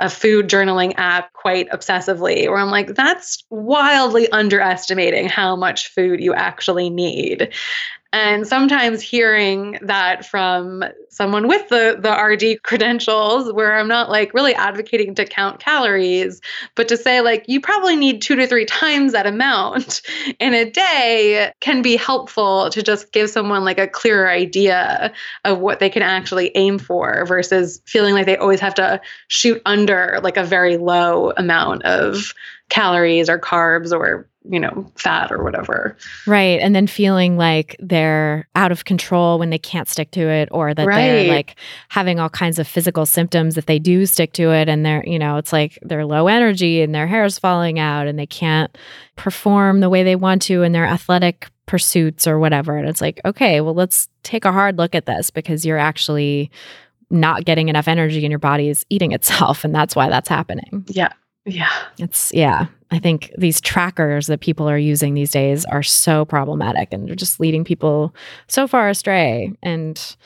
[0.00, 6.20] a food journaling app quite obsessively where i'm like that's wildly underestimating how much food
[6.20, 7.52] you actually need
[8.14, 14.32] and sometimes hearing that from someone with the, the RD credentials, where I'm not like
[14.32, 16.40] really advocating to count calories,
[16.76, 20.00] but to say, like, you probably need two to three times that amount
[20.38, 25.12] in a day can be helpful to just give someone like a clearer idea
[25.44, 29.60] of what they can actually aim for versus feeling like they always have to shoot
[29.66, 32.32] under like a very low amount of
[32.68, 35.96] calories or carbs or you know, fat or whatever.
[36.26, 36.60] Right.
[36.60, 40.74] And then feeling like they're out of control when they can't stick to it or
[40.74, 40.96] that right.
[40.96, 41.56] they're like
[41.88, 45.18] having all kinds of physical symptoms if they do stick to it and they're, you
[45.18, 48.76] know, it's like they're low energy and their hair is falling out and they can't
[49.16, 52.76] perform the way they want to in their athletic pursuits or whatever.
[52.76, 56.50] And it's like, okay, well, let's take a hard look at this because you're actually
[57.08, 60.84] not getting enough energy and your body is eating itself and that's why that's happening.
[60.88, 61.12] Yeah.
[61.46, 61.70] Yeah.
[61.98, 62.66] It's, yeah.
[62.90, 67.14] I think these trackers that people are using these days are so problematic and they're
[67.14, 68.14] just leading people
[68.48, 69.52] so far astray.
[69.62, 70.16] And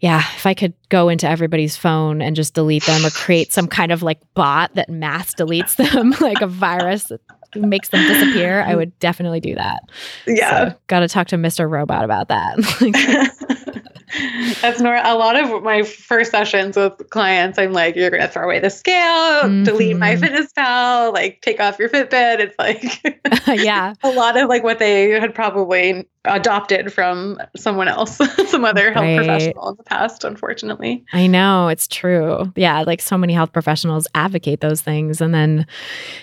[0.00, 3.66] yeah, if I could go into everybody's phone and just delete them or create some
[3.66, 7.20] kind of like bot that mass deletes them, like a virus that
[7.60, 9.82] makes them disappear, I would definitely do that.
[10.26, 10.70] Yeah.
[10.70, 11.70] So, Got to talk to Mr.
[11.70, 13.32] Robot about that.
[14.62, 17.58] That's nor a lot of my first sessions with clients.
[17.58, 19.64] I'm like, you're gonna throw away the scale, mm-hmm.
[19.64, 22.38] delete MyFitnessPal, like take off your Fitbit.
[22.38, 23.02] It's like,
[23.64, 28.16] yeah, a lot of like what they had probably adopted from someone else,
[28.48, 29.16] some other health right.
[29.16, 30.24] professional in the past.
[30.24, 32.52] Unfortunately, I know it's true.
[32.56, 35.66] Yeah, like so many health professionals advocate those things, and then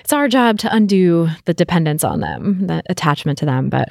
[0.02, 3.70] it's our job to undo the dependence on them, the attachment to them.
[3.70, 3.90] But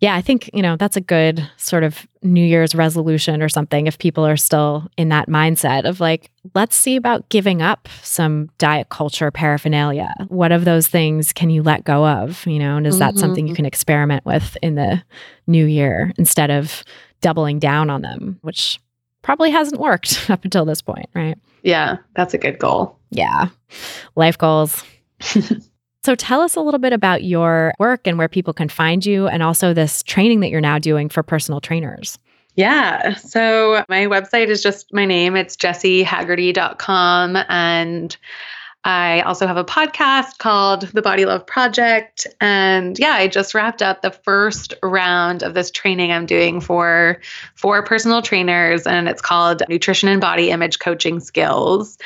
[0.00, 3.86] yeah, I think, you know, that's a good sort of New Year's resolution or something
[3.86, 8.50] if people are still in that mindset of like, let's see about giving up some
[8.58, 10.12] diet culture paraphernalia.
[10.28, 12.46] What of those things can you let go of?
[12.46, 13.00] You know, and is mm-hmm.
[13.00, 15.02] that something you can experiment with in the
[15.46, 16.84] new year instead of
[17.22, 18.78] doubling down on them, which
[19.22, 21.38] probably hasn't worked up until this point, right?
[21.62, 22.98] Yeah, that's a good goal.
[23.10, 23.48] Yeah.
[24.14, 24.84] Life goals.
[26.06, 29.26] So tell us a little bit about your work and where people can find you,
[29.26, 32.16] and also this training that you're now doing for personal trainers.
[32.54, 33.14] Yeah.
[33.16, 35.34] So my website is just my name.
[35.34, 37.38] It's jessihaggerty.com.
[37.48, 38.16] And
[38.86, 42.28] I also have a podcast called The Body Love Project.
[42.40, 47.20] And yeah, I just wrapped up the first round of this training I'm doing for
[47.56, 51.98] four personal trainers, and it's called Nutrition and Body Image Coaching Skills.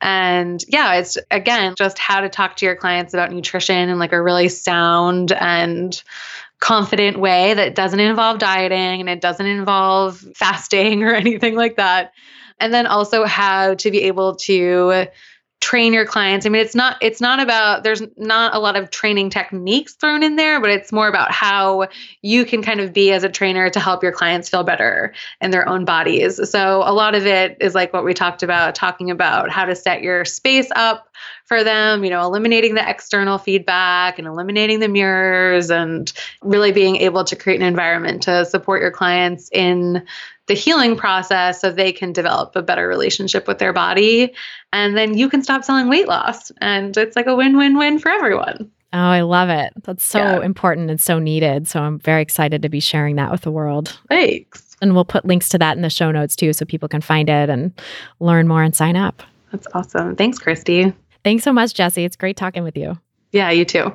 [0.00, 4.12] And yeah, it's again just how to talk to your clients about nutrition in like
[4.12, 6.00] a really sound and
[6.60, 12.12] confident way that doesn't involve dieting and it doesn't involve fasting or anything like that.
[12.60, 15.08] And then also how to be able to
[15.60, 16.46] train your clients.
[16.46, 20.22] I mean, it's not it's not about there's not a lot of training techniques thrown
[20.22, 21.88] in there, but it's more about how
[22.22, 25.50] you can kind of be as a trainer to help your clients feel better in
[25.50, 26.40] their own bodies.
[26.50, 29.74] So a lot of it is like what we talked about talking about how to
[29.74, 31.08] set your space up
[31.48, 36.12] for them, you know, eliminating the external feedback and eliminating the mirrors and
[36.42, 40.04] really being able to create an environment to support your clients in
[40.46, 44.34] the healing process so they can develop a better relationship with their body.
[44.72, 46.52] And then you can stop selling weight loss.
[46.60, 48.70] And it's like a win win win for everyone.
[48.92, 49.72] Oh, I love it.
[49.84, 50.40] That's so yeah.
[50.40, 51.68] important and so needed.
[51.68, 53.98] So I'm very excited to be sharing that with the world.
[54.08, 54.76] Thanks.
[54.80, 57.28] And we'll put links to that in the show notes too so people can find
[57.28, 57.72] it and
[58.20, 59.22] learn more and sign up.
[59.52, 60.16] That's awesome.
[60.16, 60.94] Thanks, Christy.
[61.24, 62.04] Thanks so much, Jessi.
[62.04, 62.98] It's great talking with you.
[63.32, 63.94] Yeah, you too.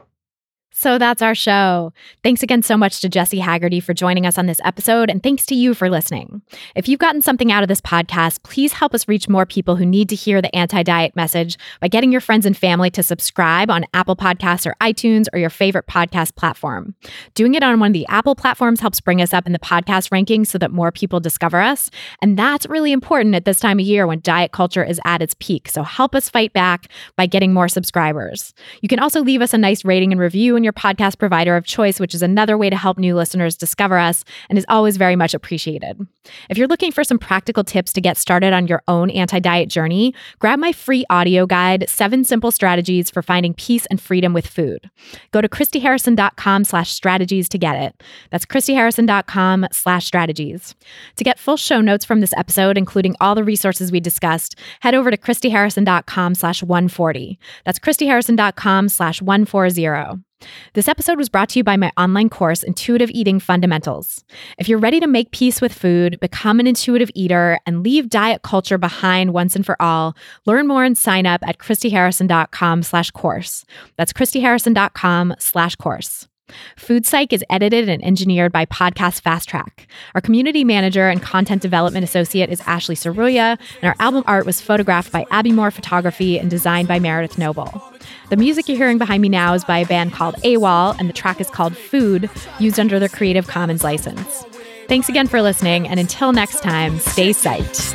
[0.76, 1.94] So that's our show.
[2.24, 5.46] Thanks again so much to Jessi Haggerty for joining us on this episode, and thanks
[5.46, 6.42] to you for listening.
[6.76, 9.86] If you've gotten something out of this podcast, please help us reach more people who
[9.86, 13.70] need to hear the anti diet message by getting your friends and family to subscribe
[13.70, 16.96] on Apple Podcasts or iTunes or your favorite podcast platform.
[17.36, 20.10] Doing it on one of the Apple platforms helps bring us up in the podcast
[20.10, 21.92] rankings so that more people discover us.
[22.20, 25.36] And that's really important at this time of year when diet culture is at its
[25.40, 25.70] peak.
[25.70, 28.56] So help us fight back by getting more subscribers.
[28.82, 32.00] You can also leave us a nice rating and review your podcast provider of choice,
[32.00, 35.34] which is another way to help new listeners discover us and is always very much
[35.34, 36.06] appreciated.
[36.50, 39.70] If you're looking for some practical tips to get started on your own anti diet
[39.70, 44.48] journey, grab my free audio guide, Seven Simple Strategies for Finding Peace and Freedom with
[44.48, 44.90] Food.
[45.32, 48.04] Go to ChristyHarrison.com slash strategies to get it.
[48.30, 50.76] That's ChristyHarrison.com slash strategies.
[51.16, 54.96] To get full show notes from this episode, including all the resources we discussed, head
[54.96, 57.40] over to ChristyHarrison.com slash 140.
[57.66, 60.33] That's ChristyHarrison.com slash 140.
[60.74, 64.24] This episode was brought to you by my online course, Intuitive Eating Fundamentals.
[64.58, 68.42] If you're ready to make peace with food, become an intuitive eater, and leave diet
[68.42, 70.16] culture behind once and for all,
[70.46, 73.66] learn more and sign up at ChristyHarrison.com slash course.
[73.98, 76.28] That's ChristyHarrison.com slash course.
[76.76, 79.88] Food Psych is edited and engineered by Podcast Fast Track.
[80.14, 84.60] Our community manager and content development associate is Ashley Saruya, and our album art was
[84.62, 87.82] photographed by Abby Moore Photography and designed by Meredith Noble.
[88.30, 91.14] The music you're hearing behind me now is by a band called AWOL, and the
[91.14, 92.30] track is called Food,
[92.60, 94.46] used under the Creative Commons license.
[94.88, 97.94] Thanks again for listening, and until next time, stay psyched.